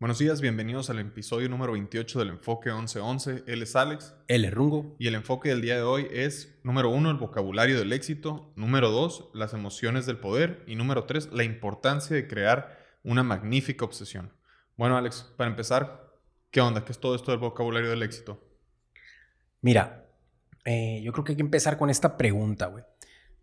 [0.00, 3.44] Buenos días, bienvenidos al episodio número 28 del Enfoque 1111.
[3.46, 4.14] Él es Alex.
[4.28, 4.96] Él es Rungo.
[4.98, 8.50] Y el enfoque del día de hoy es, número uno, el vocabulario del éxito.
[8.56, 10.64] Número dos, las emociones del poder.
[10.66, 14.32] Y número tres, la importancia de crear una magnífica obsesión.
[14.78, 16.10] Bueno, Alex, para empezar,
[16.50, 16.82] ¿qué onda?
[16.82, 18.42] ¿Qué es todo esto del vocabulario del éxito?
[19.60, 20.06] Mira,
[20.64, 22.84] eh, yo creo que hay que empezar con esta pregunta, güey.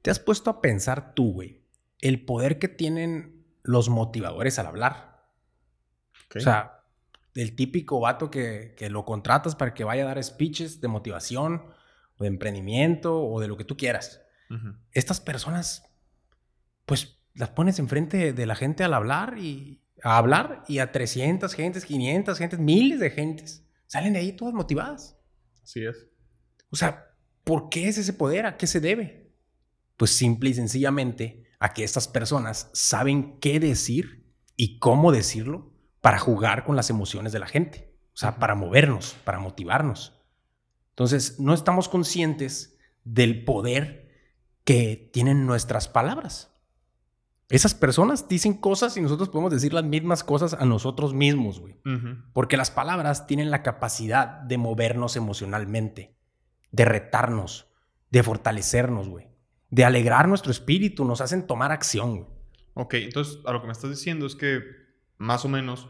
[0.01, 1.61] ¿Te has puesto a pensar tú, güey,
[2.01, 5.16] el poder que tienen los motivadores al hablar?
[6.35, 6.83] O sea,
[7.35, 11.63] el típico vato que, lo contratas para que vaya a dar speeches de motivación
[12.17, 14.21] o de emprendimiento o de lo que tú quieras.
[14.91, 15.83] Estas personas,
[16.85, 21.53] pues las pones enfrente de la gente al hablar y a hablar y a 300
[21.53, 25.17] gentes, 500 gentes, miles de gentes salen de ahí todas motivadas.
[25.63, 26.07] Así es.
[26.69, 28.45] O sea, ¿por qué es ese poder?
[28.45, 29.31] ¿A qué se debe?
[29.95, 34.25] Pues simple y sencillamente a que estas personas saben qué decir
[34.55, 35.73] y cómo decirlo
[36.07, 40.17] para jugar con las emociones de la gente, o sea, para movernos, para motivarnos.
[40.91, 44.09] Entonces, no estamos conscientes del poder
[44.63, 46.55] que tienen nuestras palabras.
[47.49, 51.75] Esas personas dicen cosas y nosotros podemos decir las mismas cosas a nosotros mismos, güey.
[52.31, 56.15] Porque las palabras tienen la capacidad de movernos emocionalmente,
[56.71, 57.67] de retarnos,
[58.11, 59.27] de fortalecernos, güey.
[59.71, 62.29] De alegrar nuestro espíritu, nos hacen tomar acción, güey.
[62.75, 64.86] Ok, entonces a lo que me estás diciendo es que
[65.17, 65.87] más o menos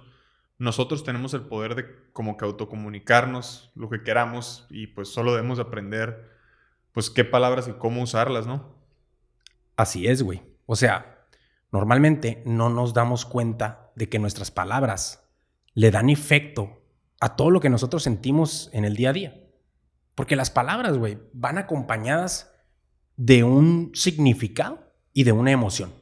[0.60, 5.60] nosotros tenemos el poder de como que autocomunicarnos lo que queramos y pues solo debemos
[5.60, 6.32] aprender
[6.92, 8.76] pues qué palabras y cómo usarlas, ¿no?
[9.76, 10.42] Así es, güey.
[10.66, 11.28] O sea,
[11.72, 15.30] normalmente no nos damos cuenta de que nuestras palabras
[15.76, 16.82] le dan efecto
[17.20, 19.44] a todo lo que nosotros sentimos en el día a día.
[20.16, 22.52] Porque las palabras, güey, van acompañadas
[23.16, 25.94] de un significado y de una emoción.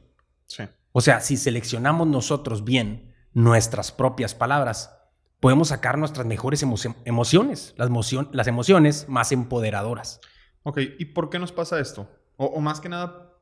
[0.46, 0.64] Sí.
[0.92, 3.05] O sea, si seleccionamos nosotros bien
[3.36, 4.98] nuestras propias palabras,
[5.40, 7.90] podemos sacar nuestras mejores emociones, las,
[8.32, 10.22] las emociones más empoderadoras.
[10.62, 12.08] Ok, ¿y por qué nos pasa esto?
[12.38, 13.34] O, más que nada,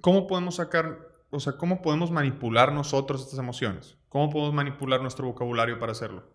[0.00, 3.98] ¿cómo podemos sacar, o sea, cómo podemos manipular nosotros estas emociones?
[4.08, 6.32] ¿Cómo podemos manipular nuestro vocabulario para hacerlo?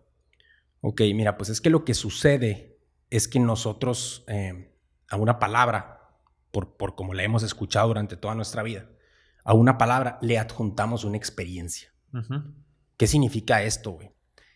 [0.80, 2.78] Ok, mira, pues es que lo que sucede
[3.10, 4.76] es que nosotros eh,
[5.08, 6.20] a una palabra,
[6.52, 8.88] por, por como la hemos escuchado durante toda nuestra vida,
[9.42, 11.88] a una palabra le adjuntamos una experiencia.
[13.02, 14.12] ¿Qué significa esto, güey?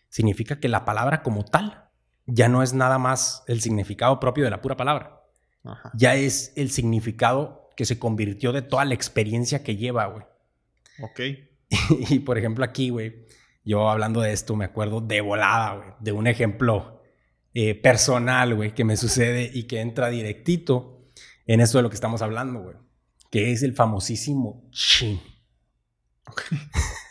[0.09, 1.91] Significa que la palabra como tal
[2.27, 5.21] ya no es nada más el significado propio de la pura palabra.
[5.95, 10.25] Ya es el significado que se convirtió de toda la experiencia que lleva, güey.
[11.03, 11.21] Ok.
[12.09, 13.27] y, por ejemplo aquí, güey,
[13.65, 17.03] yo hablando de esto me acuerdo de volada, güey, de un ejemplo
[17.53, 21.11] eh, personal, güey, que me sucede y que entra directito
[21.47, 22.77] en esto de lo que estamos hablando, güey,
[23.29, 25.21] que es el famosísimo chin.
[26.29, 26.59] Okay.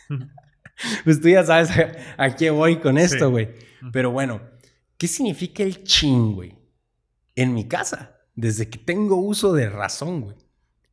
[1.04, 1.70] pues tú ya sabes
[2.16, 3.50] a, qué voy con esto, güey.
[3.92, 4.40] Pero bueno,
[4.98, 6.58] ¿qué significa el ching, güey?
[7.34, 10.36] En mi casa, desde que tengo uso de razón, güey.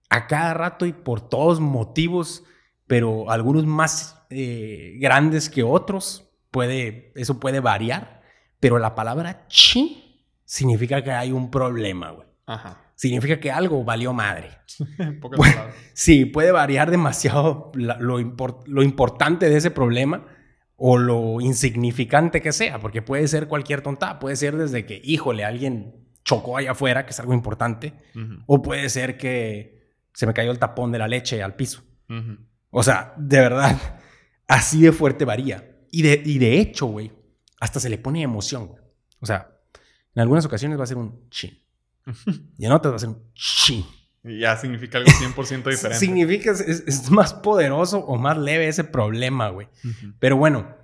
[0.09, 2.43] A cada rato y por todos motivos,
[2.85, 8.21] pero algunos más eh, grandes que otros, puede, eso puede variar.
[8.59, 9.89] Pero la palabra ching
[10.45, 12.27] significa que hay un problema, güey.
[12.45, 14.49] Ajá significa que algo valió madre.
[15.93, 18.19] sí, puede variar demasiado lo,
[18.81, 20.25] importante de ese problema
[20.77, 25.43] o lo insignificante que sea, porque puede ser cualquier tonta, puede ser desde que, híjole,
[25.43, 27.93] alguien chocó allá afuera, que es algo importante,
[28.45, 31.83] o puede ser que se me cayó el tapón de la leche al piso.
[32.69, 33.77] O sea, de verdad,
[34.47, 35.77] así de fuerte varía.
[35.91, 37.11] Y de, y de hecho, güey,
[37.59, 38.71] hasta se le pone emoción,
[39.19, 39.49] O sea,
[40.15, 41.62] en algunas ocasiones va a ser un chin.
[42.57, 43.85] y no te va a hacer un chi.
[44.23, 45.35] Y ya significa algo 100%
[45.69, 45.99] diferente.
[45.99, 49.67] significa, es, más poderoso o más leve ese problema, güey.
[50.19, 50.75] Pero bueno,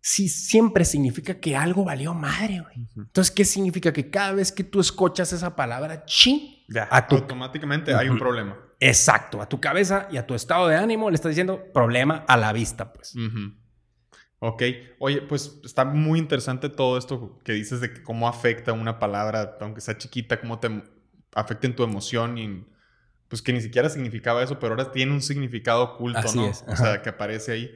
[0.00, 2.88] sí siempre significa que algo valió madre, güey.
[2.96, 3.92] Entonces, ¿qué significa?
[3.92, 8.56] Que cada vez que tú escuchas esa palabra chi, ya, automáticamente hay un problema.
[8.80, 12.36] Exacto, a tu cabeza y a tu estado de ánimo le estás diciendo problema a
[12.36, 13.14] la vista, pues.
[14.46, 14.62] Ok,
[14.98, 19.80] oye, pues está muy interesante todo esto que dices de cómo afecta una palabra, aunque
[19.80, 20.82] sea chiquita, cómo te
[21.34, 22.66] afecta en tu emoción y
[23.28, 26.48] pues que ni siquiera significaba eso, pero ahora tiene un significado oculto, ¿no?
[26.48, 27.74] O sea, que aparece ahí.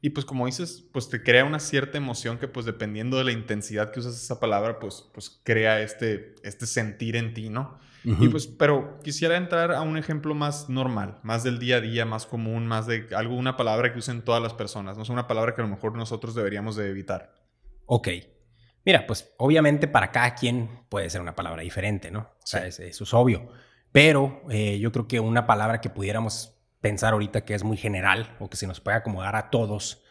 [0.00, 3.32] Y pues como dices, pues te crea una cierta emoción que pues dependiendo de la
[3.32, 7.78] intensidad que usas esa palabra, pues, pues crea este, este sentir en ti, ¿no?
[8.08, 12.04] Y pues, pero quisiera entrar a un ejemplo más normal, más del día a día,
[12.04, 15.26] más común, más de algo, una palabra que usen todas las personas, no es una
[15.26, 17.34] palabra que a lo mejor nosotros deberíamos de evitar.
[17.84, 18.08] Ok.
[18.84, 22.20] Mira, pues obviamente para cada quien puede ser una palabra diferente, ¿no?
[22.20, 23.48] O sea, eso es obvio.
[23.90, 28.36] Pero eh, yo creo que una palabra que pudiéramos pensar ahorita que es muy general
[28.38, 30.04] o que se nos puede acomodar a todos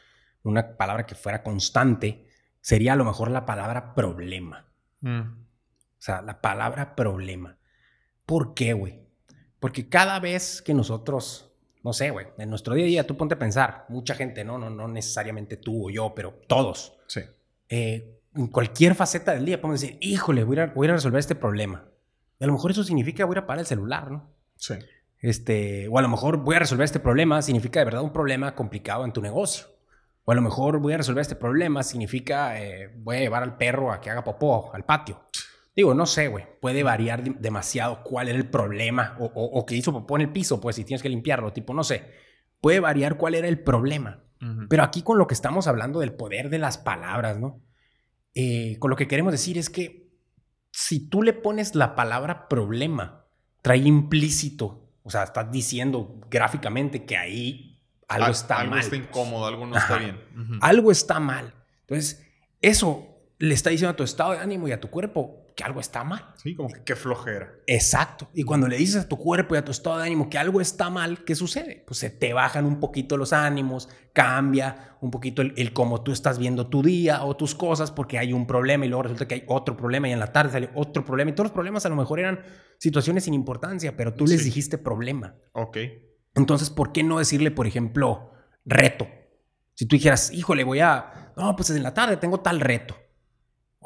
[0.44, 2.28] una palabra que fuera constante,
[2.60, 4.66] sería a lo mejor la palabra problema.
[5.00, 5.22] Mm.
[5.22, 7.58] O sea, la palabra problema.
[8.26, 9.02] ¿Por qué, güey?
[9.60, 11.52] Porque cada vez que nosotros,
[11.84, 14.58] no sé, güey, en nuestro día a día, tú ponte a pensar, mucha gente, no,
[14.58, 17.22] no, no necesariamente tú o yo, pero todos, Sí.
[17.70, 21.36] eh, en cualquier faceta del día podemos decir, híjole, voy a, a- voy resolver este
[21.36, 21.86] problema.
[22.40, 24.30] Y a lo mejor eso significa voy a ir a parar el celular, ¿no?
[24.58, 24.74] Sí.
[25.20, 28.54] Este, o a lo mejor voy a resolver este problema, significa de verdad un problema
[28.54, 29.68] complicado en tu negocio.
[30.26, 33.58] O a lo mejor voy a resolver este problema, significa eh, voy a llevar al
[33.58, 35.22] perro a que haga popó al patio.
[35.76, 36.46] Digo, no sé, güey.
[36.62, 39.16] Puede variar de- demasiado cuál era el problema.
[39.20, 41.52] O, o- o que hizo popó en el piso, pues si tienes que limpiarlo.
[41.54, 42.10] Tipo, no sé.
[42.62, 44.22] Puede variar cuál era el problema.
[44.70, 47.62] Pero aquí con lo que estamos hablando del poder de las palabras, ¿no?
[48.36, 50.12] Eh, con lo que queremos decir es que
[50.72, 53.26] si tú le pones la palabra problema,
[53.64, 58.80] trae implícito, o sea, estás diciendo gráficamente que ahí algo Al- está algo mal.
[58.82, 59.08] está pues.
[59.08, 60.20] incómodo, algo no está bien.
[60.62, 61.54] Algo está mal.
[61.82, 62.24] Entonces,
[62.62, 63.08] eso
[63.40, 66.04] le está diciendo a tu estado de ánimo y a tu cuerpo que algo está
[66.04, 66.34] mal.
[66.36, 67.50] Sí, como que qué flojera.
[67.66, 68.28] Exacto.
[68.34, 70.60] Y cuando le dices a tu cuerpo y a tu estado de ánimo que algo
[70.60, 71.84] está mal, ¿qué sucede?
[71.88, 76.12] Pues se te bajan un poquito los ánimos, cambia un poquito el, el cómo tú
[76.12, 79.36] estás viendo tu día o tus cosas porque hay un problema y luego resulta que
[79.36, 81.90] hay otro problema y en la tarde sale otro problema y todos los problemas a
[81.90, 82.42] lo mejor eran
[82.78, 84.46] situaciones sin importancia, pero tú les Sí.
[84.46, 85.36] dijiste problema.
[85.54, 85.78] Ok.
[86.36, 88.32] Entonces, ¿por qué no decirle, por ejemplo,
[88.66, 89.08] reto?
[89.74, 91.32] Si tú dijeras, híjole, voy a...
[91.38, 92.98] No, pues en la tarde tengo tal reto.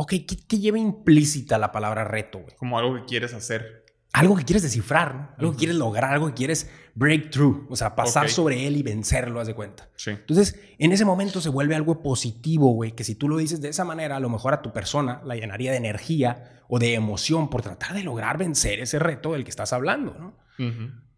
[0.01, 2.55] Ok, ¿qué, qué lleva implícita la palabra reto, güey?
[2.55, 3.83] Como algo que quieres hacer.
[4.13, 5.29] algo que quieres descifrar, ¿no?
[5.37, 9.39] Algo que quieres lograr, algo que quieres breakthrough, o sea, pasar sobre él y vencerlo,
[9.39, 9.89] haz de cuenta.
[9.95, 10.11] Sí.
[10.11, 13.69] Entonces, en ese momento se vuelve algo positivo, güey, que si tú lo dices de
[13.69, 17.49] esa manera, a lo mejor a tu persona la llenaría de energía o de emoción
[17.49, 20.37] por tratar de lograr vencer ese reto del que estás hablando, ¿no?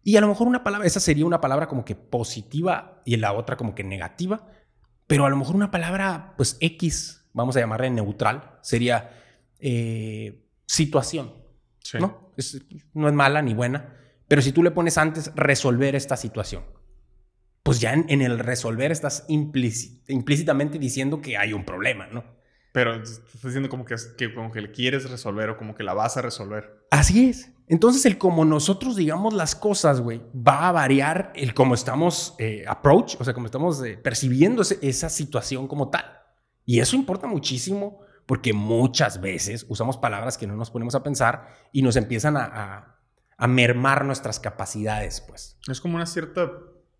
[0.04, 3.32] Y a lo mejor una palabra, esa sería una palabra como que positiva y la
[3.32, 4.48] otra como que negativa,
[5.06, 9.10] pero a lo mejor una palabra, pues X, vamos a llamarle neutral, sería
[9.58, 11.32] eh, situación.
[11.80, 11.98] Sí.
[11.98, 12.32] ¿no?
[12.36, 12.62] Es-
[12.94, 13.96] no es mala ni buena,
[14.28, 16.64] pero si tú le pones antes resolver esta situación,
[17.62, 22.24] pues ya en, en el resolver estás implíci- implícitamente diciendo que hay un problema, ¿no?
[22.72, 25.92] Pero estás diciendo como que, que como que le quieres resolver o como que la
[25.92, 26.86] vas a resolver.
[26.90, 27.50] Así es.
[27.68, 32.64] Entonces el como nosotros digamos las cosas, güey, va a variar el cómo estamos eh,
[32.66, 36.04] approach, o sea, cómo estamos eh, percibiendo ese- esa situación como tal.
[36.64, 41.48] Y eso importa muchísimo porque muchas veces usamos palabras que no nos ponemos a pensar
[41.72, 42.88] y nos empiezan a, a-
[43.36, 45.58] a mermar nuestras capacidades, pues.
[45.68, 46.50] Es como una cierta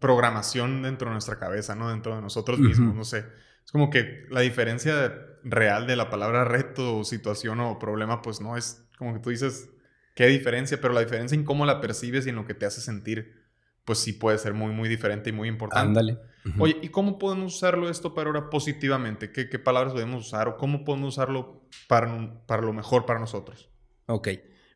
[0.00, 1.88] programación dentro de nuestra cabeza, ¿no?
[1.90, 3.24] Dentro de nosotros mismos, no sé.
[3.64, 5.14] Es como que la diferencia
[5.44, 9.70] real de la palabra reto situación o problema, pues no es como que tú dices
[10.16, 12.80] qué diferencia, pero la diferencia en cómo la percibes y en lo que te hace
[12.80, 13.44] sentir,
[13.84, 15.86] pues sí puede ser muy, muy diferente y muy importante.
[15.86, 16.18] Ándale.
[16.58, 19.30] Oye, ¿y cómo podemos usarlo esto para ahora positivamente?
[19.30, 23.70] ¿Qué, qué palabras podemos usar o cómo podemos usarlo para, para lo mejor para nosotros?
[24.06, 24.28] Ok.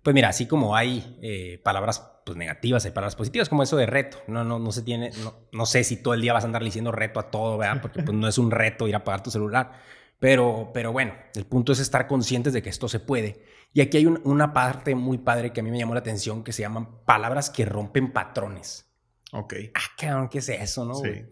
[0.03, 3.87] Pues mira, así como hay eh, palabras pues, negativas, hay palabras positivas, como eso de
[3.87, 4.19] reto.
[4.29, 6.63] No, no, no se tiene, no, no sé si todo el día vas a andar
[6.63, 7.83] diciendo reto a todo, ¿verdad?
[7.83, 9.73] Porque pues, no es un reto ir a apagar tu celular.
[10.21, 13.43] Pero, pero bueno, el punto es estar conscientes de que esto se puede.
[13.73, 16.45] Y aquí hay un- una parte muy padre que a mí me llamó la atención
[16.45, 18.89] que se llaman palabras que rompen patrones.
[19.33, 19.55] Ok.
[19.75, 20.95] Ah, cabrón, ¿qué es eso, no?
[20.95, 21.27] Sí.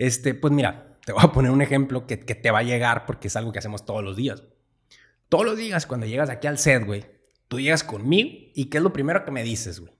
[0.00, 3.04] Este, pues mira, te voy a poner un ejemplo que, que te va a llegar
[3.04, 4.42] porque es algo que hacemos todos los días.
[5.28, 7.04] Todos los días cuando llegas aquí al set, güey,
[7.48, 9.92] tú llegas conmigo y ¿qué es lo primero que me dices, güey?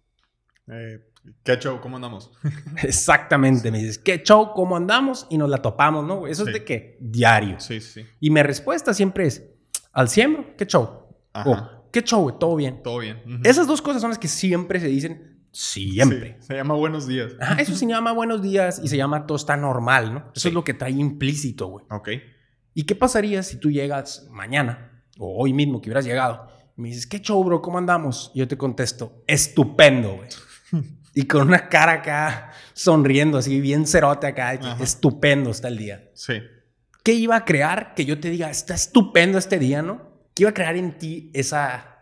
[0.69, 1.07] Eh,
[1.45, 1.81] ¿Qué show?
[1.83, 2.31] ¿Cómo andamos?
[2.83, 4.53] Exactamente, me dices, ¿qué show?
[4.55, 5.27] ¿Cómo andamos?
[5.29, 6.21] Y nos la topamos, ¿no?
[6.21, 6.33] güey?
[6.33, 6.51] Eso Sí.
[6.51, 7.61] es de que diario.
[7.61, 8.07] Sí, sí.
[8.21, 9.45] Y mi respuesta siempre es,
[9.93, 10.57] ¿al siembro?
[10.57, 11.09] ¿Qué show?
[11.35, 11.51] Ajá.
[11.51, 12.37] O, ¿qué show, güey?
[12.39, 12.83] ¿Todo bien?
[12.83, 13.19] Todo bien.
[13.27, 13.43] Ujú.
[13.45, 16.37] Esas dos cosas son las que siempre se dicen, siempre.
[16.41, 17.33] Sí, se llama buenos días.
[17.59, 20.19] Eso se llama buenos días y se llama todo está normal, ¿no?
[20.35, 20.49] Eso Sí.
[20.49, 21.85] es lo que trae implícito, güey.
[21.91, 22.09] Ok.
[22.75, 26.89] ¿Y qué pasaría si tú llegas mañana o hoy mismo que hubieras llegado y me
[26.89, 27.61] dices, ¿qué show, bro?
[27.63, 28.31] ¿Cómo andamos?
[28.35, 30.29] Y yo te contesto, estupendo, güey.
[31.15, 34.83] y con una cara acá sonriendo, así bien cerote acá, Ajá.
[34.83, 36.11] estupendo está el día.
[36.15, 36.35] Sí.
[37.03, 40.11] ¿Qué iba a crear que yo te diga, está estupendo este día, ¿no?
[40.35, 42.00] ¿Qué iba a crear en ti esa,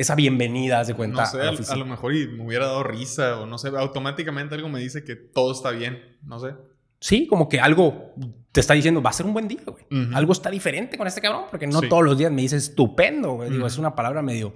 [0.00, 1.22] esa bienvenida, de cuenta?
[1.22, 3.68] No sé, a la a, lo mejor y me hubiera dado risa o no sé,
[3.68, 6.54] automáticamente algo me dice que todo está bien, no sé.
[7.00, 8.14] Sí, como que algo
[8.52, 9.84] te está diciendo, va a ser un buen día, güey.
[10.14, 11.88] Algo está diferente con este cabrón, porque no Sí.
[11.88, 13.50] todos los días me dice estupendo, güey.
[13.50, 13.66] Digo, Ujú.
[13.68, 14.54] es una palabra medio,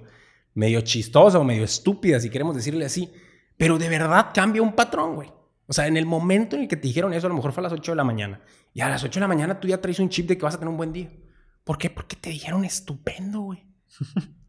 [0.53, 3.11] medio chistosa o medio estúpida, si queremos decirle así.
[3.55, 5.29] Pero de verdad cambia un patrón, güey.
[5.67, 7.61] O sea, en el momento en el que te dijeron eso, a lo mejor fue
[7.61, 8.41] a las 8 de la mañana.
[8.73, 10.55] Y a las 8 de la mañana tú ya traes un chip de que vas
[10.55, 11.09] a tener un buen día.
[11.63, 11.89] ¿Por qué?
[11.89, 13.65] Porque te dijeron estupendo, güey.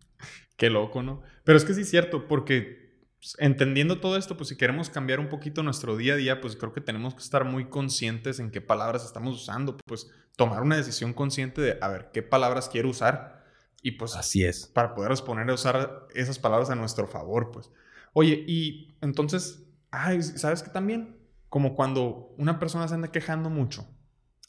[0.56, 1.22] Qué loco, ¿no?
[1.44, 2.84] Pero es que sí es cierto, porque
[3.18, 6.56] pues, entendiendo todo esto, pues si queremos cambiar un poquito nuestro día a día, pues
[6.56, 10.76] creo que tenemos que estar muy conscientes en qué palabras estamos usando, pues tomar una
[10.76, 13.44] decisión consciente de, a ver, qué palabras quiero usar
[13.82, 14.66] y pues así es.
[14.66, 17.70] Para poder responder a usar esas palabras a nuestro favor, pues.
[18.12, 21.16] Oye, y entonces, ay, ¿sabes qué también?
[21.48, 23.86] Como cuando una persona se anda quejando mucho.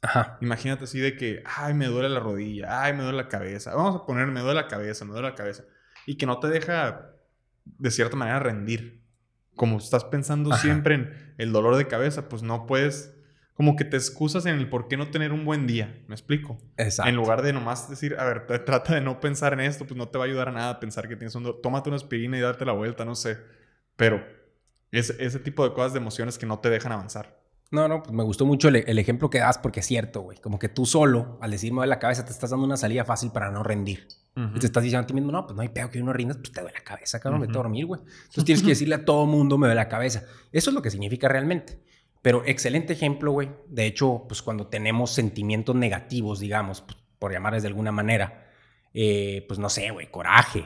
[0.02, 0.38] Ajá.
[0.42, 3.74] Imagínate así de que, ay, me duele la rodilla, ay, me duele la cabeza.
[3.76, 5.66] Vamos a poner, me duele la cabeza, me duele la cabeza.
[6.06, 7.12] Y que no te deja,
[7.66, 9.04] de cierta manera, rendir.
[9.56, 13.16] Como estás pensando siempre en el dolor de cabeza, pues no puedes,
[13.54, 16.04] como que te excusas en el por qué no tener un buen día.
[16.08, 16.58] ¿Me explico?
[16.76, 17.10] Exacto.
[17.10, 20.10] En lugar de nomás decir, a ver, trata de no pensar en esto, pues no
[20.10, 21.62] te va a ayudar a nada pensar que tienes un dolor.
[21.62, 23.38] Tómate una aspirina y darte la vuelta, no sé.
[23.96, 24.22] Pero
[24.92, 27.45] es ese tipo de cosas, de emociones que no te dejan avanzar.
[27.72, 30.38] No, no, pues me gustó mucho el, ejemplo que das porque es cierto, güey.
[30.38, 33.32] Como que tú solo, al decirme de la cabeza, te estás dando una salida fácil
[33.32, 34.08] para no rendir.
[34.54, 36.34] Y te estás diciendo a ti mismo, no, pues no hay pedo que uno rinda,
[36.34, 38.02] pues te duele la cabeza, cabrón, uh vete a dormir, güey.
[38.02, 40.26] Entonces tienes que decirle a todo mundo, me duele la cabeza.
[40.52, 41.80] Eso es lo que significa realmente.
[42.22, 43.50] Pero excelente ejemplo, güey.
[43.68, 48.52] De hecho, pues cuando tenemos sentimientos negativos, digamos, pues, por llamarles de alguna manera,
[48.94, 50.66] eh, pues no sé, güey, coraje.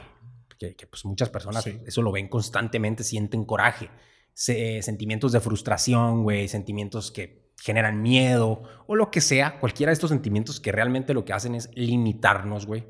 [0.58, 3.88] Que, pues muchas personas eso lo ven constantemente, sienten coraje
[4.34, 10.10] sentimientos de frustración, güey, sentimientos que generan miedo o lo que sea, cualquiera de estos
[10.10, 12.86] sentimientos que realmente lo que hacen es limitarnos, güey,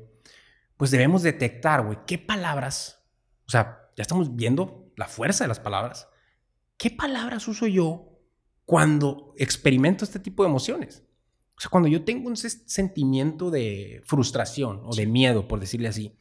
[0.77, 3.03] pues debemos detectar, güey, qué palabras,
[3.47, 6.07] o sea, ya estamos viendo la fuerza de las palabras,
[6.77, 8.19] qué palabras uso yo
[8.65, 11.03] cuando experimento este tipo de emociones.
[11.57, 16.17] O sea, cuando yo tengo un sentimiento de frustración o de miedo, por decirle así,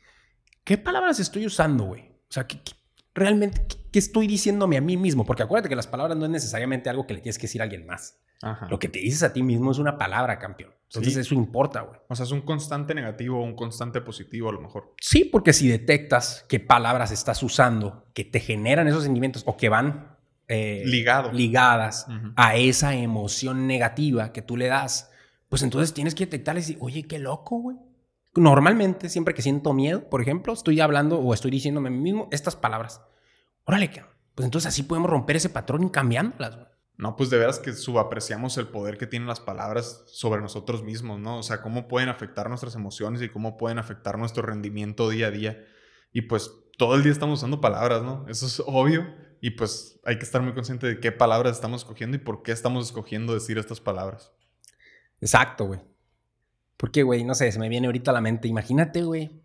[0.64, 2.02] ¿qué palabras estoy usando, güey?
[2.02, 2.72] O sea, ¿qué, qué
[3.14, 3.62] realmente
[3.92, 7.06] qué, estoy diciéndome a mí mismo, porque acuérdate que las palabras no es necesariamente algo
[7.06, 8.18] que le tienes que decir a alguien más.
[8.70, 10.72] Lo que te dices a ti mismo es una palabra, campeón.
[10.84, 12.00] Entonces eso importa, güey.
[12.08, 14.94] O sea, es un constante negativo o un constante positivo a lo mejor.
[14.98, 19.68] Sí, porque si detectas qué palabras estás usando que te generan esos sentimientos o que
[19.68, 20.16] van
[20.48, 25.10] eh, ligadas a esa emoción negativa que tú le das,
[25.50, 27.76] pues entonces tienes que detectar y decir, oye, qué loco, güey.
[28.36, 32.28] Normalmente, siempre que siento miedo, por ejemplo, estoy hablando o estoy diciéndome a mí mismo
[32.30, 33.02] estas palabras.
[33.64, 33.90] Órale,
[34.34, 36.58] pues entonces así podemos romper ese patrón y cambiándolas.
[36.96, 41.18] No, pues de veras que subapreciamos el poder que tienen las palabras sobre nosotros mismos,
[41.18, 41.38] ¿no?
[41.38, 45.30] O sea, cómo pueden afectar nuestras emociones y cómo pueden afectar nuestro rendimiento día a
[45.30, 45.64] día.
[46.12, 48.26] Y pues todo el día estamos usando palabras, ¿no?
[48.28, 49.06] Eso es obvio.
[49.40, 52.52] Y pues hay que estar muy consciente de qué palabras estamos escogiendo y por qué
[52.52, 54.32] estamos escogiendo decir estas palabras.
[55.22, 55.80] Exacto, güey.
[56.80, 58.48] Porque, güey, no sé, se me viene ahorita a la mente.
[58.48, 59.42] Imagínate, güey.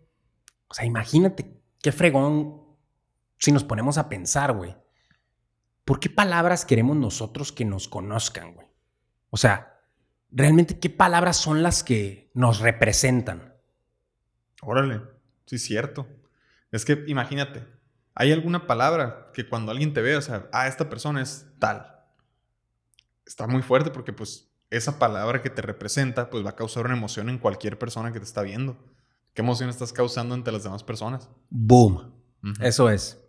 [0.68, 2.62] O sea, imagínate qué fregón
[3.36, 4.74] si nos ponemos a pensar, güey.
[5.84, 8.66] ¿Por qué palabras queremos nosotros que nos conozcan, güey?
[9.28, 9.82] O sea,
[10.30, 13.54] realmente, ¿qué palabras son las que nos representan?
[14.62, 15.02] Órale,
[15.44, 16.08] sí, cierto.
[16.72, 17.66] Es que imagínate,
[18.14, 22.02] hay alguna palabra que cuando alguien te ve, o sea, ah, esta persona es tal.
[23.26, 26.96] Está muy fuerte porque, pues, esa palabra que te representa, pues va a causar una
[26.96, 28.76] emoción en cualquier persona que te está viendo.
[29.32, 31.28] ¿Qué emoción estás causando ante las demás personas?
[31.50, 32.12] Boom.
[32.60, 33.22] Eso es.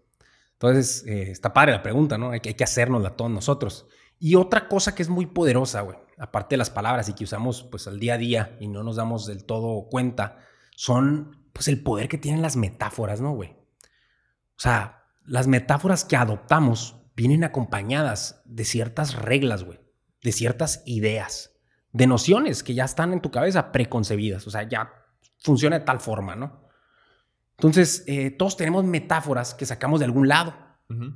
[0.53, 2.31] Entonces, eh, está padre la pregunta, ¿no?
[2.31, 3.87] Hay que, hay que hacérnosla todos nosotros.
[4.19, 7.63] Y otra cosa que es muy poderosa, güey, aparte de las palabras y que usamos
[7.63, 10.39] pues al día a día y no nos damos del todo cuenta,
[10.75, 13.51] son pues el poder que tienen las metáforas, ¿no, güey?
[13.51, 19.86] O sea, las metáforas que adoptamos vienen acompañadas de ciertas reglas, güey
[20.27, 21.55] de ciertas ideas,
[21.93, 24.91] de nociones que ya están en tu cabeza preconcebidas, o sea, ya
[25.39, 26.67] funciona de tal forma, ¿no?
[27.51, 30.53] Entonces, eh, todos tenemos metáforas que sacamos de algún lado.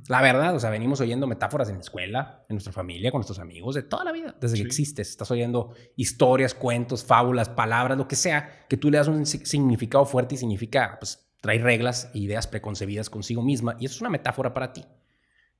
[0.08, 3.38] La verdad, o sea, venimos oyendo metáforas en la escuela, en nuestra familia, con nuestros
[3.38, 5.10] amigos, de toda la vida, desde que existes.
[5.10, 10.06] Estás oyendo historias, cuentos, fábulas, palabras, lo que sea, que tú le das un significado
[10.06, 13.76] fuerte y significa, pues, trae reglas e ideas preconcebidas consigo misma.
[13.78, 14.86] Y eso es una metáfora para ti.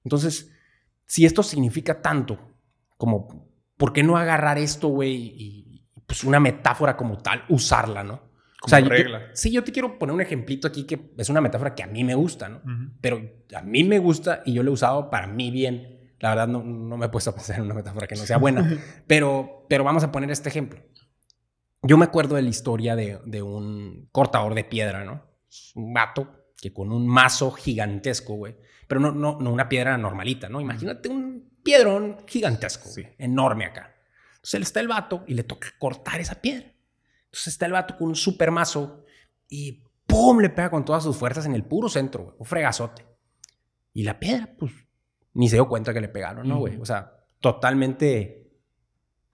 [0.04, 0.50] Entonces,
[1.04, 2.51] si esto significa tanto,
[3.02, 5.34] como, ¿por qué no agarrar esto, güey?
[5.36, 8.30] Y pues una metáfora como tal, usarla, ¿no?
[8.60, 9.22] Como o sea, regla.
[9.32, 12.04] sí, yo te quiero poner un ejemplito aquí que es una metáfora que a mí
[12.04, 12.62] me gusta, ¿no?
[13.00, 13.20] Pero
[13.56, 16.12] a mí me gusta y yo lo he usado para mí bien.
[16.20, 18.38] La verdad, no, no me he puesto a pensar en una metáfora que no sea
[18.38, 18.70] buena.
[19.08, 20.80] pero, pero vamos a poner este ejemplo.
[21.82, 25.26] Yo me acuerdo de la historia de, de un cortador de piedra, ¿no?
[25.74, 28.54] Un vato que con un mazo gigantesco, güey.
[28.86, 30.60] Pero no, no, no una piedra normalita, ¿no?
[30.60, 31.31] Imagínate un
[31.62, 33.94] piedrón gigantesco, enorme acá.
[34.34, 36.72] Entonces él está el vato y le toca cortar esa piedra.
[37.26, 39.04] Entonces está el vato con un super mazo
[39.48, 40.40] y ¡pum!
[40.40, 43.06] le pega con todas sus fuerzas en el puro centro, un fregazote.
[43.94, 44.72] Y la piedra, pues,
[45.34, 46.78] ni se dio cuenta que le pegaron, ¿no, güey?
[46.80, 48.50] O sea, totalmente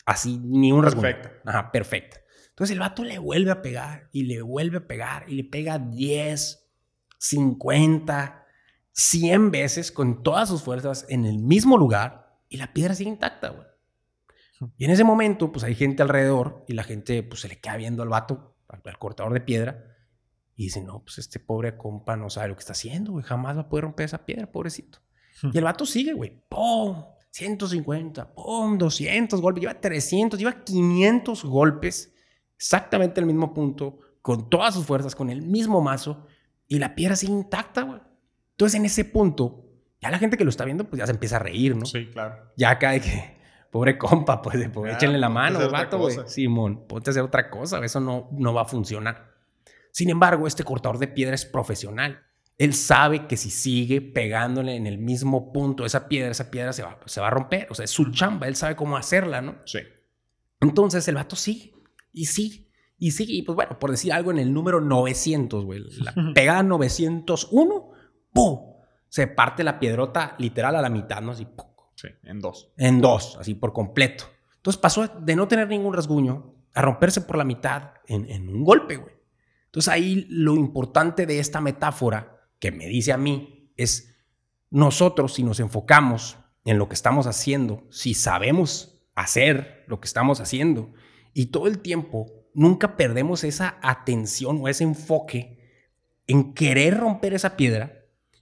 [0.05, 1.03] así, ni un rasguño.
[1.03, 1.33] Perfecta.
[1.45, 2.21] Ajá, perfecta.
[2.51, 5.79] Entonces el vato le vuelve a pegar y le vuelve a pegar y le pega
[5.79, 6.69] 10,
[7.19, 8.38] 50,
[8.99, 13.51] 100 veces con todas sus fuerzas en el mismo lugar y la piedra sigue intacta,
[13.51, 13.65] güey.
[14.77, 17.77] Y en ese momento, pues hay gente alrededor y la gente pues se le queda
[17.77, 19.85] viendo al vato, al, cortador de piedra,
[20.57, 23.57] y dice, no, pues este pobre compa no sabe lo que está haciendo, güey, jamás
[23.57, 24.99] va a poder romper esa piedra, pobrecito.
[25.53, 27.05] Y el vato sigue, güey, ¡pum!
[27.31, 28.79] 150, ¡pum!
[28.79, 32.13] 200 golpes, lleva 300, lleva 500 golpes,
[32.57, 36.27] exactamente el mismo punto, con todas sus fuerzas, con el mismo mazo,
[36.67, 38.08] y la piedra sigue intacta, güey.
[38.59, 39.65] Entonces en ese punto,
[40.01, 41.87] ya la gente que lo está viendo, pues ya se empieza a reír, ¿no?
[41.87, 42.51] Sí, claro.
[42.57, 43.39] Ya cae que,
[43.71, 46.17] pobre compa, pues, pues échenle la mano, vato, güey.
[46.27, 49.33] Simón, ponte a hacer otra cosa, eso no, no va a funcionar.
[49.93, 52.21] Sin embargo, este cortador de piedra es profesional.
[52.59, 56.83] Él sabe que si sigue pegándole en el mismo punto esa piedra, esa piedra se
[56.83, 57.69] va, se va a romper.
[57.71, 59.59] O sea, es su chamba, él sabe cómo hacerla, ¿no?
[59.67, 59.79] Sí.
[60.61, 61.75] Entonces el vato sigue
[62.13, 63.35] y sigue y sigue.
[63.35, 67.98] Y pues bueno, por decir algo, en el número 900, güey, la pegada 901,
[68.33, 68.75] ¡pum!
[69.09, 71.33] Se parte la piedrota literal a la mitad, ¿no?
[71.33, 71.67] Así, ¡pum!
[71.95, 72.71] Sí, en dos.
[72.77, 74.25] En dos, así por completo.
[74.57, 78.63] Entonces pasó de no tener ningún rasguño a romperse por la mitad en, en un
[78.63, 79.15] golpe, güey.
[79.67, 84.17] Entonces ahí lo importante de esta metáfora que me dice a mí es
[84.71, 90.41] nosotros si nos enfocamos en lo que estamos haciendo, si sabemos hacer lo que estamos
[90.41, 90.93] haciendo
[91.33, 95.59] y todo el tiempo nunca perdemos esa atención o ese enfoque
[96.27, 97.98] en querer romper esa piedra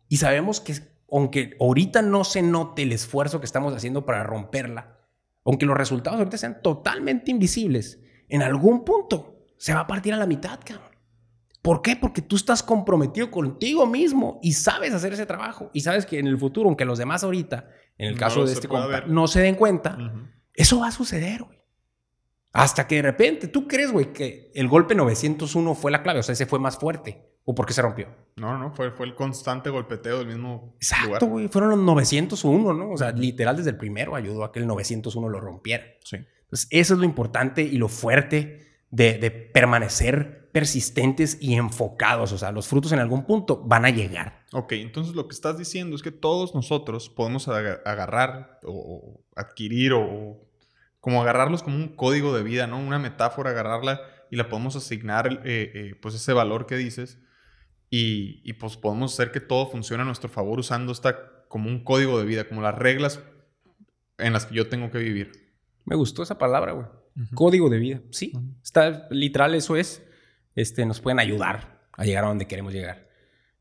[0.08, 0.74] y sabemos que
[1.10, 4.98] aunque ahorita no se note el esfuerzo que estamos haciendo para romperla,
[5.44, 10.16] aunque los resultados ahorita sean totalmente invisibles, en algún punto se va a partir a
[10.16, 10.90] la mitad, cabrón.
[11.62, 11.96] ¿Por qué?
[11.96, 15.70] Porque tú estás comprometido contigo mismo y sabes hacer ese trabajo.
[15.72, 18.68] Y sabes que en el futuro, aunque los demás ahorita, en el caso de este
[18.68, 19.98] compa, no se den cuenta,
[20.54, 21.58] eso va a suceder, güey.
[22.52, 26.22] Hasta que de repente tú crees, güey, que el golpe 901 fue la clave, o
[26.22, 27.35] sea, ese fue más fuerte.
[27.48, 28.08] ¿O por qué se rompió?
[28.34, 31.46] No, no, fue, fue el constante golpeteo del mismo Exacto, güey.
[31.46, 32.90] Fueron los 901, ¿no?
[32.90, 35.84] O sea, literal desde el primero ayudó a que el 901 lo rompiera.
[36.04, 36.16] Sí.
[36.16, 42.32] Entonces, eso es lo importante y lo fuerte de, de permanecer persistentes y enfocados.
[42.32, 44.44] O sea, los frutos en algún punto van a llegar.
[44.52, 50.40] Ok, entonces lo que estás diciendo es que todos nosotros podemos agarrar o adquirir o
[50.98, 52.80] como agarrarlos como un código de vida, ¿no?
[52.80, 54.00] Una metáfora, agarrarla
[54.32, 57.20] y la podemos asignar eh, eh, pues ese valor que dices
[57.96, 61.84] y, y, pues podemos hacer que todo funcione a nuestro favor usando esta como un
[61.84, 63.20] código de vida, como las reglas
[64.18, 65.32] en las que yo tengo que vivir.
[65.84, 66.86] Me gustó esa palabra, güey.
[67.34, 68.00] Código de vida.
[68.10, 68.32] Sí,
[68.62, 70.02] está literal, eso es
[70.56, 73.08] este, nos pueden ayudar a llegar a donde queremos llegar.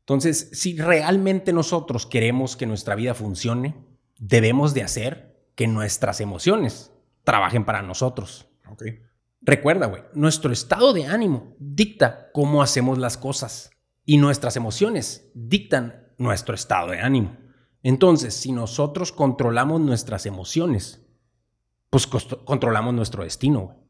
[0.00, 3.76] Entonces, si realmente nosotros queremos que nuestra vida funcione,
[4.18, 6.90] debemos de hacer que nuestras emociones
[7.22, 8.48] trabajen para nosotros.
[8.68, 9.00] Okay.
[9.42, 13.70] Recuerda, güey, nuestro estado de ánimo dicta cómo hacemos las cosas
[14.06, 17.36] y nuestras emociones dictan nuestro estado de ánimo.
[17.82, 21.06] Entonces, si nosotros controlamos nuestras emociones,
[21.90, 23.84] pues controlamos nuestro destino.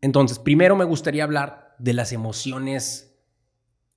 [0.00, 3.20] Entonces, primero me gustaría hablar de las emociones,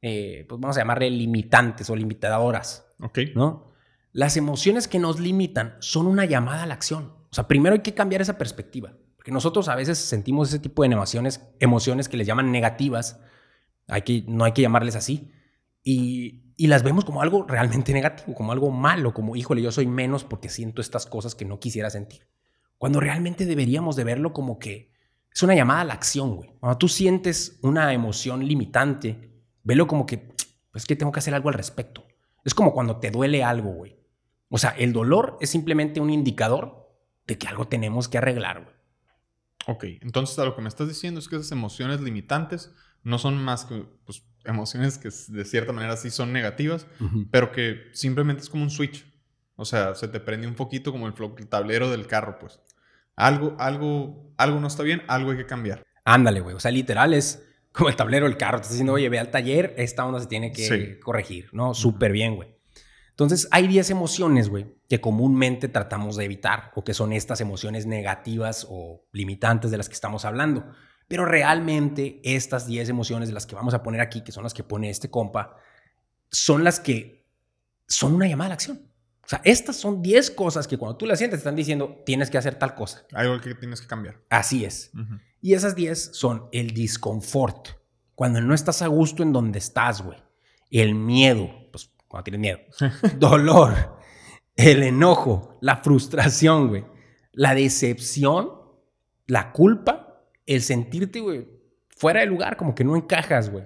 [0.01, 2.85] eh, pues vamos a llamarle limitantes o limitadoras.
[2.99, 3.19] Ok.
[3.35, 3.71] ¿No?
[4.11, 7.05] Las emociones que nos limitan son una llamada a la acción.
[7.05, 8.93] O sea, primero hay que cambiar esa perspectiva.
[9.15, 13.19] Porque nosotros a veces sentimos ese tipo de emociones, emociones que les llaman negativas.
[13.87, 15.31] Hay que, no hay que llamarles así.
[15.83, 19.85] Y, y, las vemos como algo realmente negativo, como algo malo, como, híjole, yo soy
[19.85, 22.27] menos porque siento estas cosas que no quisiera sentir.
[22.77, 24.93] Cuando realmente deberíamos de verlo como que
[25.33, 26.51] es una llamada a la acción, güey.
[26.59, 30.35] Cuando tú sientes una emoción limitante, velo como que,
[30.71, 32.05] pues que tengo que hacer algo al respecto.
[32.45, 33.97] Es como cuando te duele algo, güey.
[34.49, 36.87] O sea, el dolor es simplemente un indicador
[37.25, 38.75] de que algo tenemos que arreglar, güey.
[39.65, 43.37] Ok, entonces a lo que me estás diciendo es que esas emociones limitantes no son
[43.37, 46.87] más que pues, emociones que de cierta manera sí son negativas,
[47.31, 49.05] pero que simplemente es como un switch.
[49.55, 52.59] O sea, se te prende un poquito como el, el tablero del carro, pues.
[53.15, 55.83] Algo, algo, algo no está bien, algo hay que cambiar.
[56.05, 56.55] Ándale, güey.
[56.55, 58.57] O sea, literal es como el tablero del carro.
[58.57, 61.73] Te está diciendo, oye, ve al taller, esta onda se tiene que corregir, ¿no?
[61.73, 62.53] Súper bien, güey.
[63.11, 67.85] Entonces, hay 10 emociones, güey, que comúnmente tratamos de evitar, o que son estas emociones
[67.85, 70.65] negativas o limitantes de las que estamos hablando.
[71.07, 74.53] Pero realmente estas 10 emociones de las que vamos a poner aquí, que son las
[74.53, 75.57] que pone este compa,
[76.31, 77.27] son las que
[77.87, 78.93] son una llamada a la acción.
[79.25, 82.29] O sea, estas son 10 cosas que cuando tú las sientes te están diciendo, tienes
[82.29, 83.05] que hacer tal cosa.
[83.13, 84.21] Algo que tienes que cambiar.
[84.29, 84.91] Así es.
[85.41, 87.69] Y esas 10 son el disconfort.
[88.15, 90.17] Cuando no estás a gusto en donde estás, güey.
[90.69, 92.59] El miedo, pues cuando tienes miedo.
[93.17, 93.97] Dolor.
[94.55, 95.57] El enojo.
[95.61, 96.85] La frustración, güey.
[97.31, 98.49] La decepción.
[99.27, 100.02] La culpa.
[100.45, 101.47] El sentirte, güey,
[101.89, 103.65] fuera de lugar, como que no encajas, güey.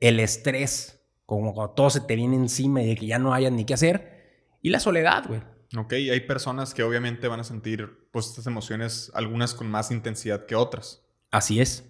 [0.00, 1.00] El estrés.
[1.26, 3.74] Como cuando todo se te viene encima y de que ya no hayas ni qué
[3.74, 4.48] hacer.
[4.60, 5.40] Y la soledad, güey.
[5.76, 10.44] Ok, hay personas que obviamente van a sentir pues estas emociones, algunas con más intensidad
[10.44, 11.02] que otras.
[11.30, 11.84] Así es.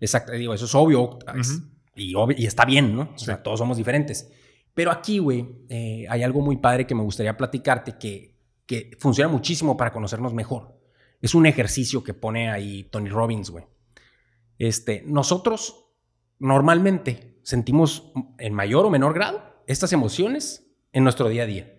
[0.00, 1.18] Exacto, digo, eso es obvio.
[1.94, 3.12] y, y, está bien, ¿no?
[3.14, 4.28] O sea, todos somos diferentes.
[4.74, 8.34] Pero aquí, güey, eh, hay algo muy padre que me gustaría platicarte que,
[8.66, 10.81] que funciona muchísimo para conocernos mejor.
[11.22, 13.64] Es un ejercicio que pone ahí Tony Robbins, güey.
[14.58, 15.86] Este, nosotros
[16.38, 21.72] normalmente sentimos en mayor o menor grado estas emociones en nuestro día a día.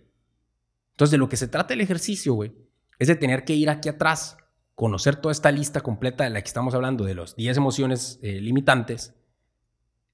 [0.91, 2.53] Entonces, de lo que se trata el ejercicio, güey,
[2.99, 4.37] es de tener que ir aquí atrás,
[4.75, 8.39] conocer toda esta lista completa de la que estamos hablando, de los 10 emociones eh,
[8.39, 9.13] limitantes,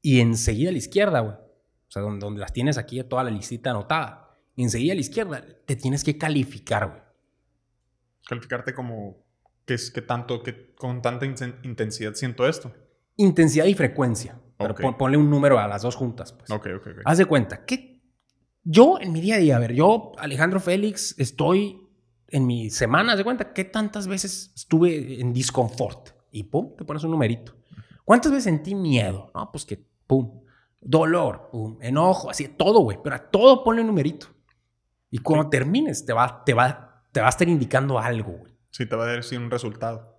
[0.01, 1.33] y enseguida a la izquierda, güey.
[1.33, 4.37] O sea, donde, donde, las tienes aquí toda la listita anotada.
[4.55, 7.08] Enseguida a la izquierda te tienes que calificar, güey.
[8.29, 9.25] Calificarte como
[9.69, 12.73] ¿Qué es que tanto, que con tanta intensidad siento esto?
[13.17, 14.41] Intensidad y frecuencia.
[14.57, 16.33] Pero ponle un número a las dos juntas.
[16.33, 16.49] Pues.
[16.49, 18.01] Ok, ok, Haz de cuenta que
[18.63, 21.87] yo en mi día a día, a ver, yo, Alejandro Félix, estoy
[22.29, 26.15] en mi semana, haz de cuenta, ¿qué tantas veces estuve en disconfort?
[26.31, 27.55] Y pum, te pones un numerito.
[28.03, 29.29] ¿Cuántas veces sentí miedo?
[29.35, 30.41] No, pues que pum.
[30.81, 32.97] Dolor, pum, enojo, así, todo, güey.
[33.03, 34.25] Pero a todo ponle un numerito.
[35.11, 38.53] Y cuando termines, te va, te, va, te va a estar indicando algo, güey.
[38.71, 40.15] Sí, te va a decir un resultado.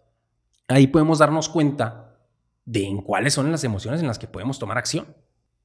[0.69, 2.19] Ahí podemos darnos cuenta
[2.65, 5.07] de en cuáles son las emociones en las que podemos tomar acción.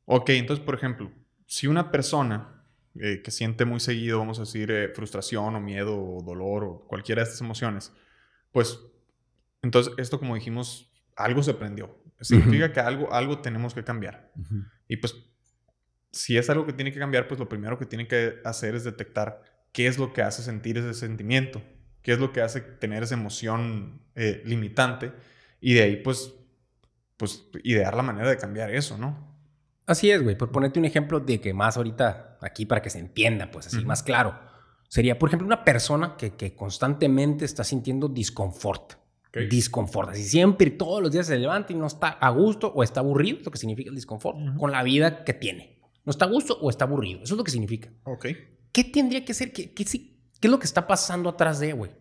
[0.05, 1.11] Ok, entonces, por ejemplo,
[1.45, 2.63] si una persona
[2.99, 6.87] eh, que siente muy seguido, vamos a decir, eh, frustración o miedo o dolor o
[6.87, 7.91] cualquiera de estas emociones,
[8.51, 8.79] pues,
[9.61, 11.97] entonces esto, como dijimos, algo se prendió.
[12.21, 14.31] Significa que algo, algo tenemos que cambiar.
[14.87, 15.15] Y pues,
[16.11, 18.85] si es algo que tiene que cambiar, pues lo primero que tiene que hacer es
[18.85, 19.41] detectar
[19.75, 21.61] qué es lo que hace sentir ese sentimiento
[22.05, 25.11] qué es lo que hace tener esa emoción eh, limitante
[25.59, 26.35] y de ahí pues,
[27.17, 29.35] pues idear la manera de cambiar eso, ¿no?
[29.87, 30.37] Así es, güey.
[30.37, 33.83] Por ponerte un ejemplo de que más ahorita aquí para que se entienda, pues así
[33.83, 34.37] más claro.
[34.87, 38.93] Sería, por ejemplo, una persona que, que constantemente está sintiendo disconfort.
[39.49, 40.11] Disconfort.
[40.11, 43.39] Así siempre, todos los días se levanta y no está a gusto o está aburrido,
[43.43, 45.79] lo que significa el disconfort, con la vida que tiene.
[46.05, 47.23] No está a gusto o está aburrido.
[47.23, 47.89] Eso es lo que significa.
[48.03, 48.27] Ok.
[48.75, 49.53] ¿Qué tendría que ser?
[49.53, 51.91] ¿Qué, qué, ¿Qué es lo que está pasando atrás de, güey?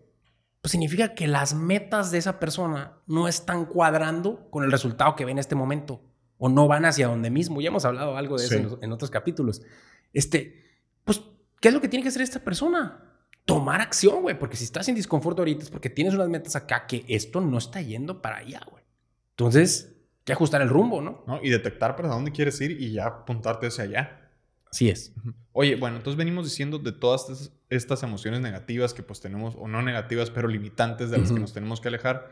[0.60, 5.24] Pues significa que las metas de esa persona no están cuadrando con el resultado que
[5.24, 6.02] ve en este momento
[6.37, 7.60] o no van hacia donde mismo.
[7.60, 9.62] Ya hemos hablado algo de eso en, otros capítulos.
[10.12, 10.64] Este,
[11.04, 11.22] pues,
[11.60, 13.20] ¿qué es lo que tiene que hacer esta persona?
[13.44, 16.88] Tomar acción, güey, porque si estás en disconfort ahorita es porque tienes unas metas acá
[16.88, 18.82] que esto no está yendo para allá, güey.
[19.30, 21.22] Entonces, que ajustar el rumbo, ¿no?
[21.28, 21.38] ¿no?
[21.40, 24.23] Y detectar para dónde quieres ir y ya apuntarte hacia allá.
[24.74, 25.12] Así es.
[25.52, 29.82] Oye, bueno, entonces venimos diciendo de todas estas, emociones negativas que pues tenemos, o no
[29.82, 32.28] negativas, pero limitantes de las que nos tenemos que alejar.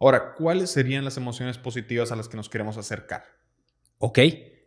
[0.00, 3.22] Ahora, ¿cuáles serían las emociones positivas a las que nos queremos acercar?
[3.98, 4.18] Ok.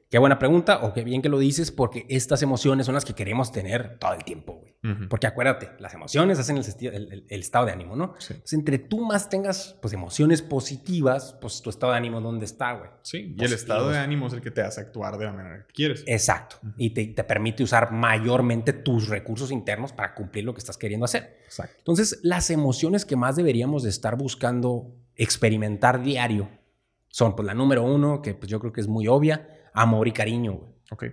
[0.09, 3.13] Qué buena pregunta, o qué bien que lo dices, porque estas emociones son las que
[3.13, 4.69] queremos tener todo el tiempo, güey.
[5.07, 8.15] Porque acuérdate, las emociones hacen el, estado de ánimo, ¿no?
[8.17, 8.33] Sí.
[8.53, 12.89] entre tú más tengas, pues, emociones positivas, pues tu estado de ánimo, ¿dónde está, güey?
[13.03, 15.65] Sí, y el estado de ánimo es el que te hace actuar de la manera
[15.67, 16.03] que quieres.
[16.07, 16.55] Exacto.
[16.77, 21.05] Y te, te, permite usar mayormente tus recursos internos para cumplir lo que estás queriendo
[21.05, 21.37] hacer.
[21.45, 21.75] Exacto.
[21.77, 26.49] Entonces, las emociones que más deberíamos de estar buscando experimentar diario
[27.09, 30.11] son, pues, la número uno, que pues yo creo que es muy obvia, amor y
[30.11, 30.71] cariño, güey.
[30.91, 31.05] Ok.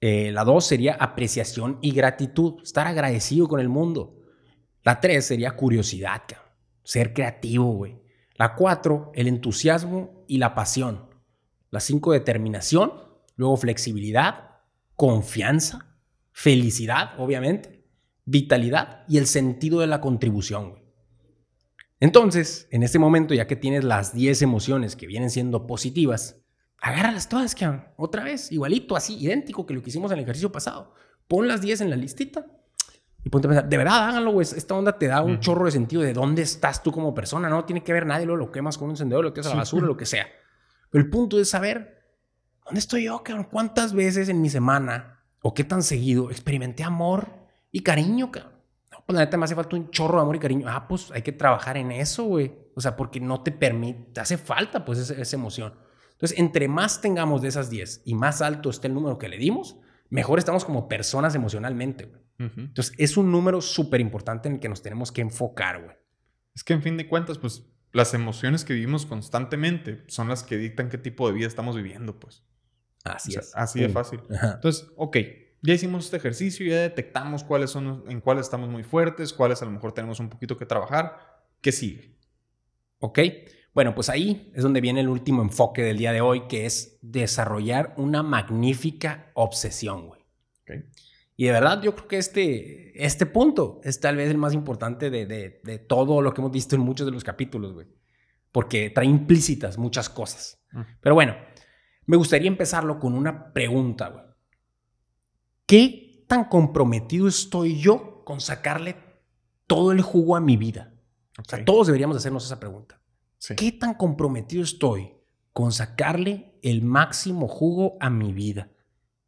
[0.00, 4.20] Eh, la dos sería apreciación y gratitud, estar agradecido con el mundo.
[4.82, 6.22] La tres sería curiosidad,
[6.82, 8.02] ser creativo, güey.
[8.36, 11.08] La cuatro, el entusiasmo y la pasión.
[11.70, 12.92] La cinco, determinación.
[13.36, 14.60] Luego, flexibilidad,
[14.94, 15.96] confianza,
[16.32, 17.86] felicidad, obviamente,
[18.24, 20.84] vitalidad y el sentido de la contribución, güey.
[22.00, 26.43] Entonces, en este momento, ya que tienes las 10 emociones que vienen siendo positivas,
[26.84, 27.66] agárralas todas, que
[27.96, 30.92] otra vez, igualito, así, idéntico que lo que hicimos en el ejercicio pasado.
[31.26, 32.44] Pon las 10 en la listita
[33.24, 34.46] y ponte a pensar, de verdad, háganlo, güey.
[34.54, 37.48] Esta onda te da un chorro de sentido de dónde estás tú como persona.
[37.48, 39.56] No tiene que ver nadie, luego lo quemas con un encendedor, lo tiras a la
[39.56, 40.26] basura, lo que sea.
[40.90, 42.02] Pero el punto es saber
[42.66, 43.48] dónde estoy yo, cabrón.
[43.50, 47.30] ¿Cuántas veces en mi semana o qué tan seguido experimenté amor
[47.72, 48.52] y cariño, cabrón?
[48.92, 50.66] No, pues la neta me hace falta un chorro de amor y cariño.
[50.68, 52.52] Ah, pues hay que trabajar en eso, güey.
[52.74, 55.72] O sea, porque no te permite, te hace falta, pues, esa emoción.
[56.24, 59.36] Entonces, entre más tengamos de esas 10 y más alto esté el número que le
[59.36, 59.76] dimos,
[60.08, 62.10] mejor estamos como personas emocionalmente.
[62.38, 65.94] Entonces, es un número súper importante en el que nos tenemos que enfocar, güey.
[66.54, 70.56] Es que en fin de cuentas, pues las emociones que vivimos constantemente son las que
[70.56, 72.42] dictan qué tipo de vida estamos viviendo, pues.
[73.04, 73.54] Así es.
[73.54, 74.22] Así de fácil.
[74.30, 75.18] Entonces, ok,
[75.60, 79.66] ya hicimos este ejercicio, ya detectamos cuáles son, en cuáles estamos muy fuertes, cuáles a
[79.66, 81.18] lo mejor tenemos un poquito que trabajar.
[81.60, 82.16] ¿Qué sigue?
[83.00, 83.18] Ok,
[83.74, 86.98] Bueno, pues ahí es donde viene el último enfoque del día de hoy, que es
[87.02, 90.20] desarrollar una magnífica obsesión, güey.
[91.36, 95.10] Y de verdad, yo creo que este, este punto es tal vez el más importante
[95.10, 97.88] de, de, todo lo que hemos visto en muchos de los capítulos, güey.
[98.52, 100.64] Porque trae implícitas muchas cosas.
[100.70, 100.80] Mm.
[101.00, 101.34] Pero bueno,
[102.06, 104.24] me gustaría empezarlo con una pregunta, güey.
[105.66, 108.96] ¿Qué tan comprometido estoy yo con sacarle
[109.66, 110.94] todo el jugo a mi vida?
[111.38, 113.00] O sea, todos deberíamos hacernos esa pregunta.
[113.56, 115.12] ¿Qué tan comprometido estoy
[115.52, 118.70] con sacarle el máximo jugo a mi vida?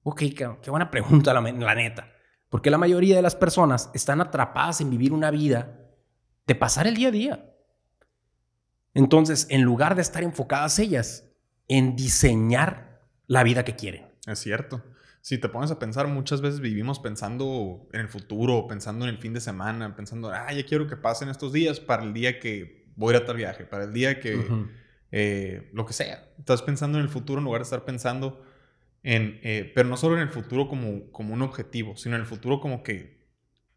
[0.02, 2.12] Ok, qué, buena pregunta, la, la neta.
[2.48, 5.80] Porque la mayoría de las personas están atrapadas en vivir una vida
[6.46, 7.50] de pasar el día a día.
[8.94, 11.24] Entonces, en lugar de estar enfocadas ellas
[11.68, 14.06] en diseñar la vida que quieren.
[14.26, 14.82] Es cierto.
[15.20, 19.18] Si te pones a pensar, muchas veces vivimos pensando en el futuro, pensando en el
[19.18, 22.75] fin de semana, pensando, ah, ya quiero que pasen estos días para el día que
[22.96, 24.44] voy a ir a tal viaje, para el día que
[25.12, 26.28] eh, lo que sea.
[26.38, 28.44] Estás pensando en el futuro en lugar de estar pensando
[29.02, 32.26] en, eh, pero no solo en el futuro como, como un objetivo, sino en el
[32.26, 33.24] futuro como que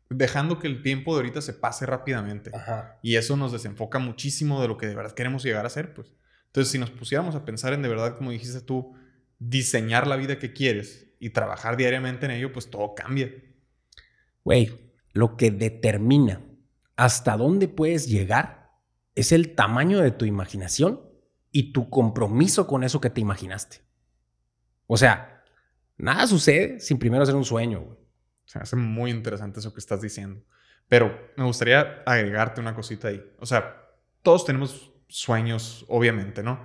[0.10, 2.51] dejando que el tiempo de ahorita se pase rápidamente.
[3.03, 6.12] Y eso nos desenfoca muchísimo de lo que de verdad queremos llegar a ser, pues.
[6.47, 8.95] Entonces, si nos pusiéramos a pensar en de verdad, como dijiste tú,
[9.38, 13.32] diseñar la vida que quieres, y trabajar diariamente en ello, pues todo cambia.
[14.43, 14.71] Güey,
[15.12, 16.41] lo que determina
[16.95, 18.58] hasta dónde puedes llegar
[19.19, 21.01] es el tamaño de tu imaginación
[21.51, 23.82] y tu compromiso con eso que te imaginaste.
[24.88, 25.43] O sea,
[25.97, 27.97] nada sucede sin primero hacer un sueño, güey.
[28.45, 30.41] Se hace muy interesante eso que estás diciendo.
[30.88, 33.23] Pero me gustaría agregarte una cosita ahí.
[33.39, 33.89] O sea,
[34.23, 36.60] todos tenemos sueños, obviamente, ¿no?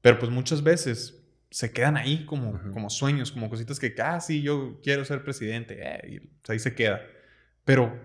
[0.00, 4.42] Pero pues muchas veces se quedan ahí como, como sueños, como cositas que, ah, sí,
[4.42, 7.02] yo quiero ser presidente, eh, y pues, ahí se queda.
[7.64, 7.98] Pero,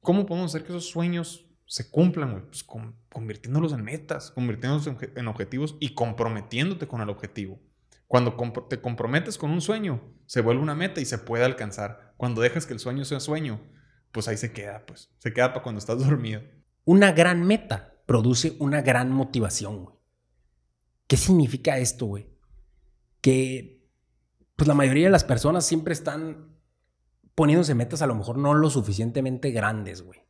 [0.00, 5.76] ¿cómo podemos hacer que esos sueños se cumplan, Pues convirtiéndolos en metas, convirtiéndolos en, objetivos
[5.78, 7.60] y comprometiéndote con el objetivo.
[8.08, 8.36] Cuando
[8.68, 12.14] te comprometes con un sueño, se vuelve una meta y se puede alcanzar.
[12.16, 13.60] Cuando dejas que el sueño sea sueño,
[14.10, 15.12] pues ahí se queda, pues.
[15.18, 16.42] Se queda para cuando estás dormido.
[16.84, 19.96] Una gran meta produce una gran motivación, güey.
[21.06, 22.30] ¿Qué significa esto, güey?
[23.20, 23.86] que
[24.56, 26.56] pues la mayoría de las personas siempre están
[27.34, 30.20] poniéndose metas a lo mejor no lo suficientemente grandes, güey.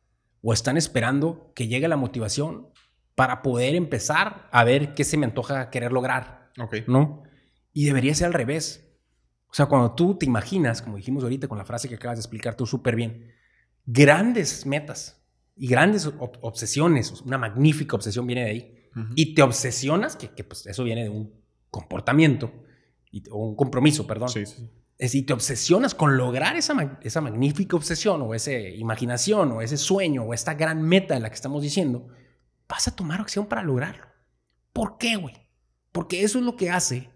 [0.41, 2.67] O están esperando que llegue la motivación
[3.15, 6.51] para poder empezar a ver qué se me antoja querer lograr.
[6.87, 7.23] ¿No?
[7.73, 8.87] Y debería ser al revés.
[9.49, 12.21] O sea, cuando tú te imaginas, como dijimos ahorita con la frase que acabas de
[12.21, 13.31] explicar tú súper bien,
[13.85, 15.21] grandes metas
[15.55, 16.09] y grandes
[16.41, 18.77] obsesiones, una magnífica obsesión viene de ahí,
[19.15, 21.33] y te obsesionas, que, que, pues eso viene de un
[21.69, 22.51] comportamiento,
[23.29, 24.29] o un compromiso, perdón.
[24.29, 24.69] Sí, sí.
[25.01, 29.75] Es si te obsesionas con lograr esa, esa magnífica obsesión o esa imaginación o ese
[29.75, 32.09] sueño o esta gran meta en la que estamos diciendo,
[32.69, 34.05] vas a tomar acción para lograrlo.
[34.71, 35.49] ¿Por qué, güey?
[35.91, 37.09] Porque eso es lo que hace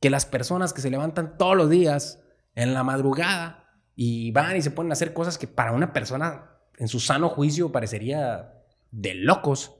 [0.00, 2.22] que las personas que se levantan todos los días
[2.54, 6.52] en la madrugada y van y se ponen a hacer cosas que para una persona
[6.76, 9.74] en su sano juicio parecería de locos,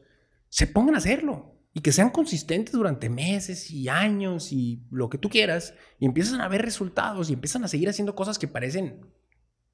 [0.49, 5.17] se pongan a hacerlo y que sean consistentes durante meses y años y lo que
[5.17, 9.07] tú quieras, y empiezan a ver resultados y empiezan a seguir haciendo cosas que parecen...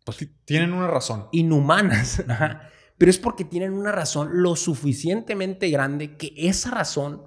[0.05, 1.29] Pues tienen una razón.
[1.33, 2.23] Inhumanas.
[2.99, 7.23] Pero es porque tienen una razón lo suficientemente grande que esa razón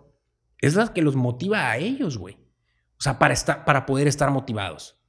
[0.60, 2.36] es la que los motiva a ellos, güey.
[3.00, 5.02] O sea, para, estar, para poder estar motivados,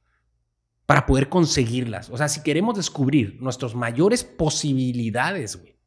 [0.86, 2.08] para poder conseguirlas.
[2.08, 5.78] O sea, si queremos descubrir nuestras mayores posibilidades, güey,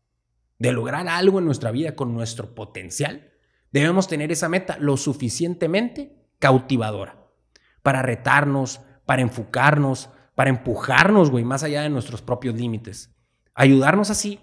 [0.60, 3.31] de lograr algo en nuestra vida con nuestro potencial,
[3.72, 7.28] Debemos tener esa meta lo suficientemente cautivadora
[7.82, 13.16] para retarnos, para enfocarnos, para empujarnos, güey, más allá de nuestros propios límites.
[13.54, 14.40] Ayudarnos así,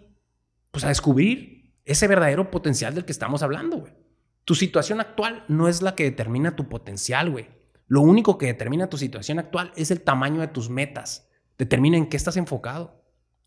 [0.70, 3.92] pues a descubrir ese verdadero potencial del que estamos hablando, güey.
[4.44, 7.48] Tu situación actual no es la que determina tu potencial, güey.
[7.86, 11.28] Lo único que determina tu situación actual es el tamaño de tus metas.
[11.56, 13.04] Determina en qué estás enfocado.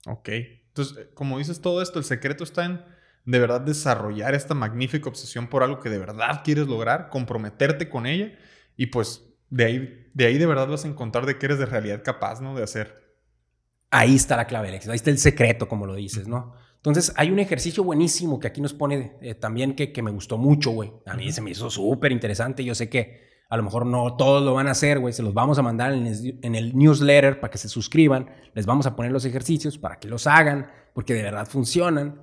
[0.08, 0.30] Ok.
[0.68, 2.84] Entonces, como dices todo esto, el secreto está en
[3.26, 8.06] de verdad desarrollar esta magnífica obsesión por algo que de verdad quieres lograr, comprometerte con
[8.06, 8.34] ella
[8.76, 11.66] y pues de ahí de, ahí de verdad vas a encontrar de que eres de
[11.66, 12.56] realidad capaz, ¿no?
[12.56, 13.02] De hacer.
[13.90, 16.54] Ahí está la clave del éxito, ahí está el secreto, como lo dices, ¿no?
[16.78, 20.38] Entonces, hay un ejercicio buenísimo que aquí nos pone eh, también que, que, me gustó
[20.38, 20.92] mucho, güey.
[21.06, 22.64] A mí se me hizo súper interesante.
[22.64, 25.14] Yo sé que a lo mejor no todos lo van a hacer, güey.
[25.14, 28.32] Se los vamos a mandar en el, en el, newsletter para que se suscriban.
[28.56, 32.20] Les vamos a poner los ejercicios para que los hagan, porque de verdad funcionan.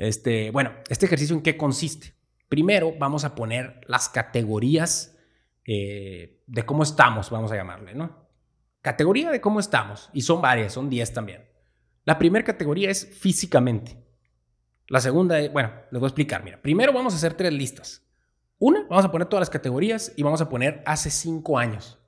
[0.00, 2.14] Este, bueno, ¿este ejercicio en qué consiste?
[2.48, 5.14] Primero vamos a poner las categorías
[5.66, 8.26] eh, de cómo estamos, vamos a llamarle, ¿no?
[8.80, 11.44] Categoría de cómo estamos, y son varias, son 10 también.
[12.04, 14.02] La primera categoría es físicamente.
[14.88, 16.42] La segunda es, bueno, les voy a explicar.
[16.44, 18.02] Mira, primero vamos a hacer tres listas.
[18.58, 21.98] Una, vamos a poner todas las categorías y vamos a poner hace cinco años.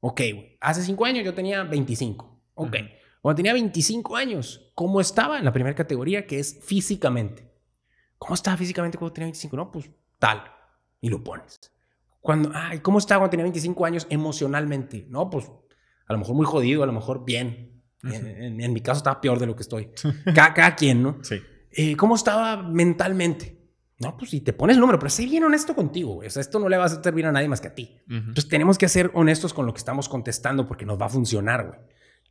[0.00, 0.58] Ok, güey.
[0.60, 2.42] Hace cinco años yo tenía 25.
[2.54, 2.76] Ok.
[3.20, 7.50] Cuando tenía 25 años, ¿cómo estaba en la primera categoría que es físicamente?
[8.18, 9.56] ¿Cómo estaba físicamente cuando tenía 25?
[9.56, 10.42] No, pues tal.
[11.00, 11.72] Y lo pones.
[12.20, 15.06] Cuando, ay, ¿cómo estaba cuando tenía 25 años emocionalmente?
[15.08, 15.50] No, pues
[16.06, 17.82] a lo mejor muy jodido, a lo mejor bien.
[18.02, 19.90] en, mi caso estaba peor de lo que estoy.
[20.34, 21.18] Cada, quien, ¿no?
[21.22, 21.40] Sí.
[21.72, 23.60] Eh, ¿Cómo estaba mentalmente?
[23.98, 26.28] No, pues si te pones el número, pero sé bien honesto contigo, güey.
[26.28, 27.98] O sea, esto no le va a servir a nadie más que a ti.
[28.08, 31.66] Entonces tenemos que ser honestos con lo que estamos contestando porque nos va a funcionar,
[31.66, 31.78] güey.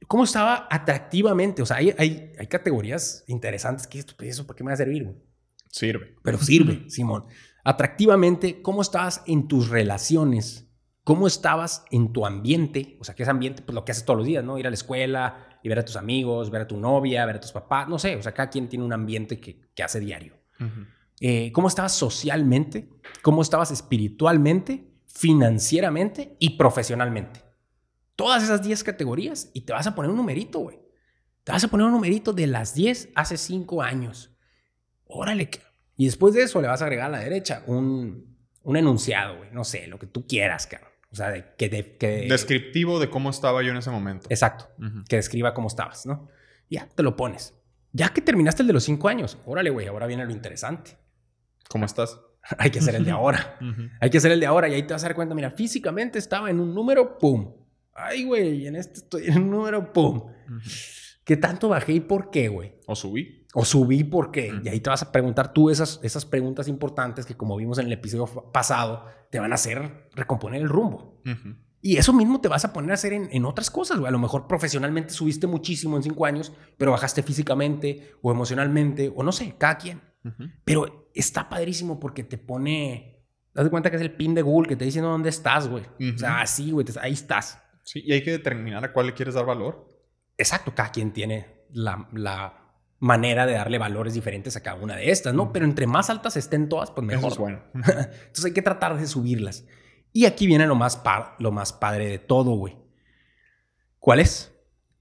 [0.07, 1.61] ¿Cómo estaba atractivamente?
[1.61, 4.73] O sea, hay, hay, hay categorías interesantes que esto, pues, eso, ¿para qué me va
[4.73, 5.17] a servir, güey?
[5.69, 6.15] Sirve.
[6.23, 7.25] Pero sirve, Simón.
[7.63, 10.67] Atractivamente, ¿cómo estabas en tus relaciones?
[11.03, 12.97] ¿Cómo estabas en tu ambiente?
[12.99, 13.61] O sea, ¿qué es ambiente?
[13.61, 14.57] Pues lo que haces todos los días, ¿no?
[14.57, 17.39] Ir a la escuela y ver a tus amigos, ver a tu novia, ver a
[17.39, 18.15] tus papás, no sé.
[18.15, 20.37] O sea, cada quien tiene un ambiente que, que hace diario.
[21.19, 22.89] Eh, ¿Cómo estabas socialmente?
[23.21, 27.41] ¿Cómo estabas espiritualmente, financieramente y profesionalmente?
[28.19, 30.77] Todas esas 10 categorías y te vas a poner un numerito, güey.
[31.45, 34.35] Te vas a poner un numerito de las 10 hace 5 años.
[35.05, 35.49] Órale.
[35.95, 39.51] Y después de eso le vas a agregar a la derecha un, un enunciado, güey.
[39.53, 40.89] No sé, lo que tú quieras, cabrón.
[41.13, 41.69] O sea, de, que,
[42.29, 44.27] Descriptivo de cómo estaba yo en ese momento.
[44.29, 44.67] Exacto.
[45.07, 46.27] Que describa cómo estabas, ¿no?
[46.69, 47.57] Ya, te lo pones.
[47.93, 50.97] Ya que terminaste el de los 5 años, órale, güey, ahora viene lo interesante.
[51.69, 52.19] ¿Cómo estás?
[52.57, 53.57] Hay que hacer el de ahora.
[54.01, 56.19] Hay que hacer el de ahora y ahí te vas a dar cuenta, mira, físicamente
[56.19, 57.58] estaba en un número, pum.
[58.01, 60.23] Ay, güey, en este estoy en un número, pum.
[61.23, 62.73] ¿Qué tanto bajé y por qué, güey?
[62.87, 63.45] O subí.
[63.53, 64.51] O subí por qué.
[64.63, 67.87] Y ahí te vas a preguntar tú esas, esas preguntas importantes que, como vimos en
[67.87, 71.21] el episodio pasado, te van a hacer recomponer el rumbo.
[71.81, 74.09] Y eso mismo te vas a poner a hacer en, en otras cosas, güey.
[74.09, 79.23] A lo mejor profesionalmente subiste muchísimo en cinco años, pero bajaste físicamente o emocionalmente, o
[79.23, 80.01] no sé, cada quien.
[80.65, 83.23] Pero está padrísimo porque te pone.
[83.53, 85.83] Te das cuenta que es el pin de Google que te dice dónde estás, güey.
[86.13, 87.61] O sea, así, güey, ahí estás.
[87.89, 89.87] Sí, y hay que determinar a cuál le quieres dar valor.
[90.37, 95.09] Exacto, cada quien tiene la, la manera de darle valores diferentes a cada una de
[95.09, 95.51] estas, ¿no?
[95.51, 97.31] Pero entre más altas estén todas, pues mejor.
[97.31, 97.63] Eso es bueno.
[97.73, 99.65] Entonces hay que tratar de subirlas.
[100.13, 101.01] Y aquí viene lo más,
[101.39, 102.77] lo más padre de todo, güey.
[103.97, 104.53] ¿Cuál es?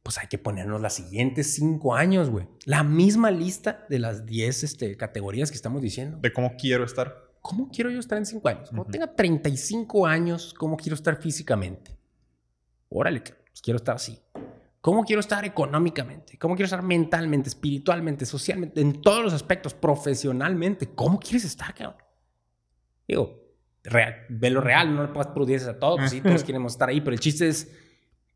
[0.08, 2.46] pues hay que ponernos las siguientes cinco años, güey.
[2.64, 6.16] La misma lista de las diez este, categorías que estamos diciendo.
[6.22, 7.28] De cómo quiero estar.
[7.42, 8.70] ¿Cómo quiero yo estar en cinco años?
[8.70, 11.97] Cuando tenga 35 años, ¿cómo quiero estar físicamente?
[12.88, 14.18] Órale, pues quiero estar así.
[14.80, 16.38] ¿Cómo quiero estar económicamente?
[16.38, 20.94] ¿Cómo quiero estar mentalmente, espiritualmente, socialmente, en todos los aspectos, profesionalmente?
[20.94, 21.96] ¿Cómo quieres estar, cabrón?
[23.06, 23.48] Digo,
[24.28, 27.00] ve lo real, no le puedes producir a todos, pues sí, todos queremos estar ahí,
[27.00, 27.74] pero el chiste es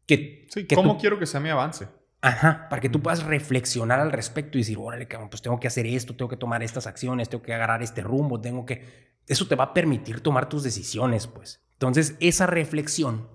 [0.06, 0.46] que...
[0.50, 1.88] Sí, ¿cómo quiero que sea mi avance?
[2.20, 5.68] Ajá, para que tú puedas reflexionar al respecto y decir, órale, cabrón, pues tengo que
[5.68, 9.12] hacer esto, tengo que tomar estas acciones, tengo que agarrar este rumbo, tengo que...
[9.26, 11.64] Eso te va a permitir tomar tus decisiones, pues.
[11.72, 13.28] Entonces, esa reflexión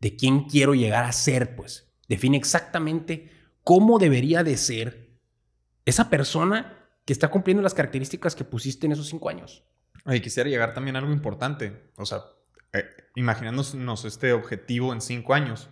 [0.00, 3.30] de quién quiero llegar a ser, pues, define exactamente
[3.62, 5.10] cómo debería de ser
[5.84, 9.64] esa persona que está cumpliendo las características que pusiste en esos cinco años.
[10.06, 11.90] Y quisiera llegar también a algo importante.
[11.96, 12.22] O sea,
[12.72, 12.84] eh,
[13.14, 15.68] imaginándonos este objetivo en cinco años,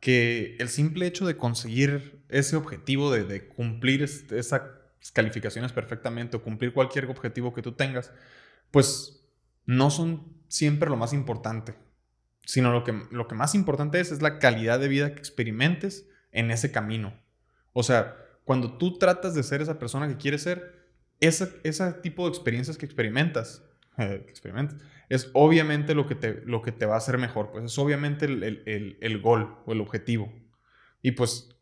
[0.00, 4.62] que el simple hecho de conseguir ese objetivo, de, cumplir esas
[5.12, 8.12] calificaciones perfectamente o cumplir cualquier objetivo que tú tengas,
[8.70, 9.26] pues
[9.64, 11.74] no son siempre lo más importante,
[12.48, 16.08] sino lo que, lo que más importante es, es la calidad de vida que experimentes
[16.32, 17.12] en ese camino.
[17.74, 20.88] O sea, cuando tú tratas de ser esa persona que quieres ser,
[21.20, 23.62] ese, ese tipo de experiencias que experimentas,
[23.98, 24.80] experimentas
[25.10, 28.24] es obviamente lo que te, lo que te va a hacer mejor, pues es obviamente
[28.24, 30.32] el, gol o el objetivo.
[31.02, 31.54] Y pues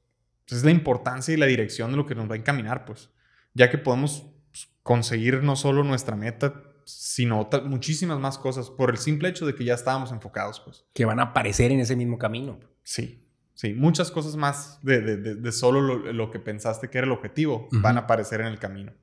[0.47, 3.11] es la importancia y la dirección de lo que nos va a encaminar, pues,
[3.55, 8.97] ya que podemos pues, conseguir no solo nuestra meta, sino muchísimas más cosas por el
[8.97, 10.87] simple hecho de que ya estábamos enfocados, pues.
[10.95, 12.59] Que van a aparecer en ese mismo camino.
[12.83, 17.99] Sí, sí, muchas cosas más de, solo lo, que pensaste que era el objetivo van
[17.99, 18.95] a aparecer en el camino.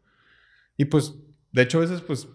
[0.77, 1.13] Y pues,
[1.51, 2.27] de hecho, a veces, pues,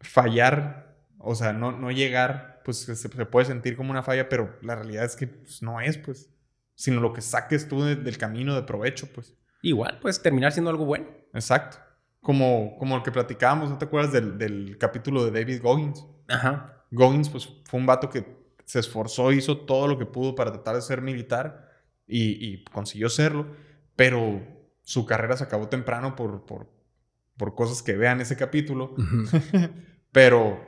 [0.00, 0.84] fallar
[1.26, 5.04] o sea, no, no llegar, pues se, puede sentir como una falla, pero la realidad
[5.04, 6.30] es que pues, no es, pues.
[6.76, 9.34] Sino lo que saques tú del camino de provecho, pues.
[9.62, 11.06] Igual, puedes terminar siendo algo bueno.
[11.32, 11.78] Exacto.
[12.24, 16.06] Como, como el que platicábamos, ¿no te acuerdas del, del capítulo de David Goggins?
[16.26, 16.84] Ajá.
[16.90, 18.24] Goggins, pues fue un vato que
[18.64, 21.68] se esforzó, hizo todo lo que pudo para tratar de ser militar
[22.06, 23.46] y, y consiguió serlo,
[23.94, 24.42] pero
[24.82, 26.66] su carrera se acabó temprano por, por,
[27.36, 28.94] por cosas que vean ese capítulo.
[30.12, 30.58] pero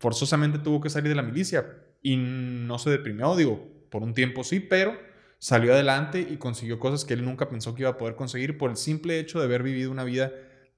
[0.00, 1.64] forzosamente tuvo que salir de la milicia
[2.02, 4.98] y no se deprimió, digo, por un tiempo sí, pero
[5.38, 8.70] salió adelante y consiguió cosas que él nunca pensó que iba a poder conseguir por
[8.70, 10.32] el simple hecho de haber vivido una vida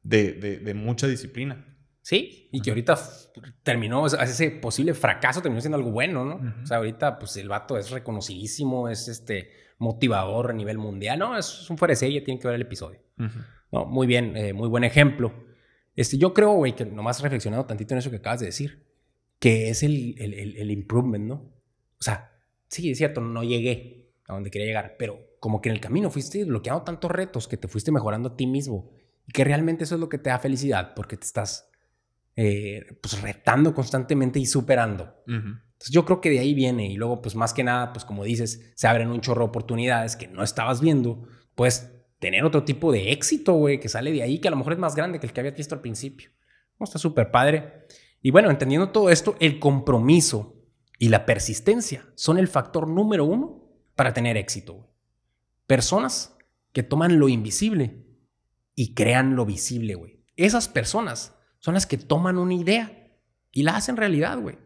[0.08, 1.64] de, mucha disciplina.
[2.02, 2.96] Sí, y que ahorita
[3.64, 6.62] terminó, ese posible fracaso terminó siendo algo bueno, ¿no?
[6.62, 11.36] O sea, ahorita pues el vato es reconocidísimo, es este motivador a nivel mundial, ¿no?
[11.36, 13.00] Es un fuera de serie, tienen que ver el episodio.
[13.72, 15.46] no, muy bien, eh, muy buen ejemplo.
[15.96, 18.86] Este, yo creo, güey, que nomás reflexionado tantito en eso que acabas de decir,
[19.40, 21.34] que es el, el, el, improvement, ¿no?
[21.98, 22.38] O sea,
[22.68, 26.10] sí, es cierto, no llegué a donde quería llegar, pero como que en el camino
[26.10, 28.92] fuiste bloqueando tantos retos que te fuiste mejorando a ti mismo
[29.26, 31.68] y que realmente eso es lo que te da felicidad porque te estás
[32.36, 35.22] eh, pues retando constantemente y superando.
[35.26, 38.24] Entonces yo creo que de ahí viene y luego pues más que nada pues como
[38.24, 42.92] dices se abren un chorro de oportunidades que no estabas viendo, puedes tener otro tipo
[42.92, 45.26] de éxito, güey, que sale de ahí que a lo mejor es más grande que
[45.26, 46.30] el que habías visto al principio.
[46.78, 47.86] No, está súper padre.
[48.22, 50.56] Y bueno, entendiendo todo esto, el compromiso
[50.98, 54.90] y la persistencia son el factor número uno para tener éxito.
[55.66, 56.36] Personas
[56.72, 58.05] que toman lo invisible
[58.76, 60.22] y crean lo visible, güey.
[60.36, 63.10] Esas personas son las que toman una idea
[63.50, 64.58] y la hacen realidad, güey.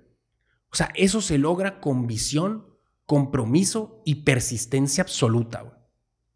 [0.70, 2.66] O sea, eso se logra con visión,
[3.06, 5.74] compromiso y persistencia absoluta, güey.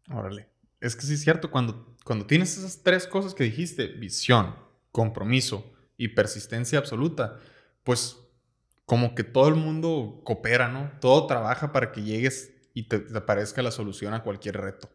[0.09, 0.49] Órale.
[0.79, 4.55] Es que sí es cierto, cuando, cuando tienes esas tres cosas que dijiste, visión,
[4.91, 7.39] compromiso y persistencia absoluta,
[7.83, 8.17] pues
[8.85, 10.91] como que todo el mundo coopera, ¿no?
[11.01, 14.89] Todo trabaja para que llegues y te, te aparezca la solución a cualquier reto.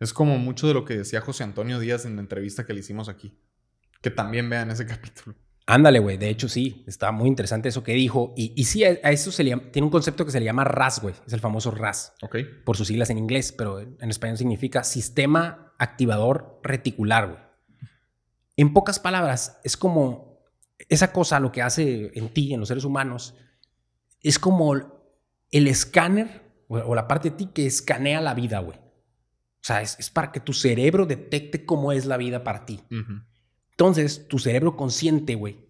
[0.00, 2.80] Es como mucho de lo que decía José Antonio Díaz en la entrevista que le
[2.80, 3.38] hicimos aquí.
[4.00, 5.36] Que también vean ese capítulo.
[5.66, 6.18] Ándale, güey.
[6.18, 6.84] De hecho, sí.
[6.86, 8.34] Está muy interesante eso que dijo.
[8.36, 11.00] Y, y sí, a, eso se le tiene un concepto que se le llama RAS,
[11.00, 11.14] güey.
[11.26, 12.12] Es el famoso RAS.
[12.22, 12.36] Ok.
[12.64, 17.38] Por sus siglas en inglés, pero en español significa Sistema Activador Reticular, güey.
[18.56, 20.34] En pocas palabras, es como
[20.88, 23.34] esa cosa, lo que hace en ti, en los seres humanos,
[24.20, 28.78] es como el escáner o, la parte de ti que escanea la vida, güey.
[29.64, 32.82] O sea, es, para que tu cerebro detecte cómo es la vida para ti.
[33.70, 35.64] Entonces, tu cerebro consciente, güey,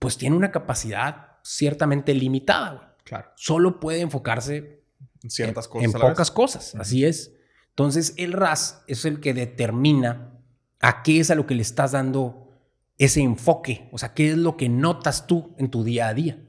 [0.00, 2.88] pues tiene una capacidad ciertamente limitada, güey.
[3.04, 3.30] Claro.
[3.36, 4.82] Solo puede enfocarse
[5.22, 5.94] en ciertas cosas.
[5.94, 7.36] En pocas cosas, así es.
[7.68, 10.32] Entonces, el RAS es el que determina
[10.80, 12.50] a qué es a lo que le estás dando
[12.98, 16.44] ese enfoque, o sea, qué es lo que notas tú en tu día a día.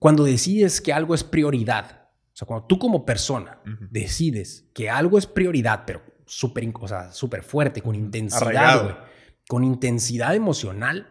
[0.00, 2.03] Cuando decides que algo es prioridad,
[2.34, 3.60] o sea, cuando tú como persona
[3.92, 7.10] decides que algo es prioridad, pero súper o sea,
[7.42, 9.06] fuerte, con intensidad,
[9.46, 11.08] con intensidad emocional,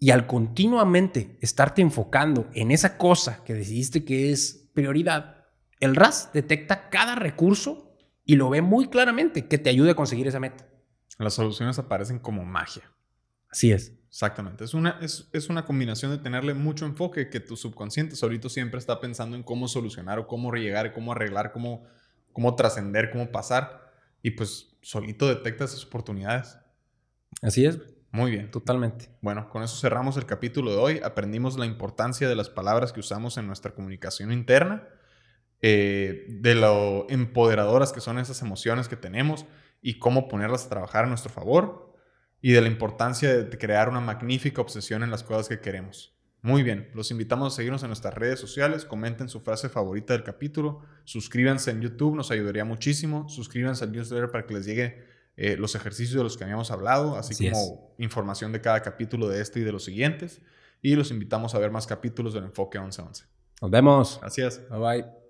[0.00, 5.44] y al continuamente estarte enfocando en esa cosa que decidiste que es prioridad,
[5.78, 10.26] el RAS detecta cada recurso y lo ve muy claramente que te ayude a conseguir
[10.26, 10.66] esa meta.
[11.18, 12.82] Las soluciones aparecen como magia.
[13.52, 13.92] Así es.
[14.08, 14.64] Exactamente.
[14.64, 19.00] Es una, es, una combinación de tenerle mucho enfoque que tu subconsciente solito siempre está
[19.00, 21.84] pensando en cómo solucionar o cómo llegar, cómo arreglar, cómo,
[22.32, 23.90] cómo trascender, cómo pasar.
[24.22, 26.58] Y pues solito detecta esas oportunidades.
[27.40, 27.78] Así es.
[28.10, 28.50] Muy bien.
[28.50, 29.08] Totalmente.
[29.20, 31.00] Bueno, con eso cerramos el capítulo de hoy.
[31.02, 34.86] Aprendimos la importancia de las palabras que usamos en nuestra comunicación interna,
[35.60, 39.46] eh, de lo empoderadoras que son esas emociones que tenemos
[39.80, 41.91] y cómo ponerlas a trabajar a nuestro favor
[42.42, 46.12] y de la importancia de crear una magnífica obsesión en las cosas que queremos.
[46.42, 50.24] Muy bien, los invitamos a seguirnos en nuestras redes sociales, comenten su frase favorita del
[50.24, 55.56] capítulo, suscríbanse en YouTube, nos ayudaría muchísimo, suscríbanse al newsletter para que les llegue eh,
[55.56, 59.60] los ejercicios de los que habíamos hablado, así, como información de cada capítulo de este
[59.60, 60.42] y de los siguientes,
[60.82, 63.24] y los invitamos a ver más capítulos del Enfoque 1111.
[63.60, 64.18] Nos vemos.
[64.20, 64.60] Gracias.
[64.68, 65.21] Bye bye.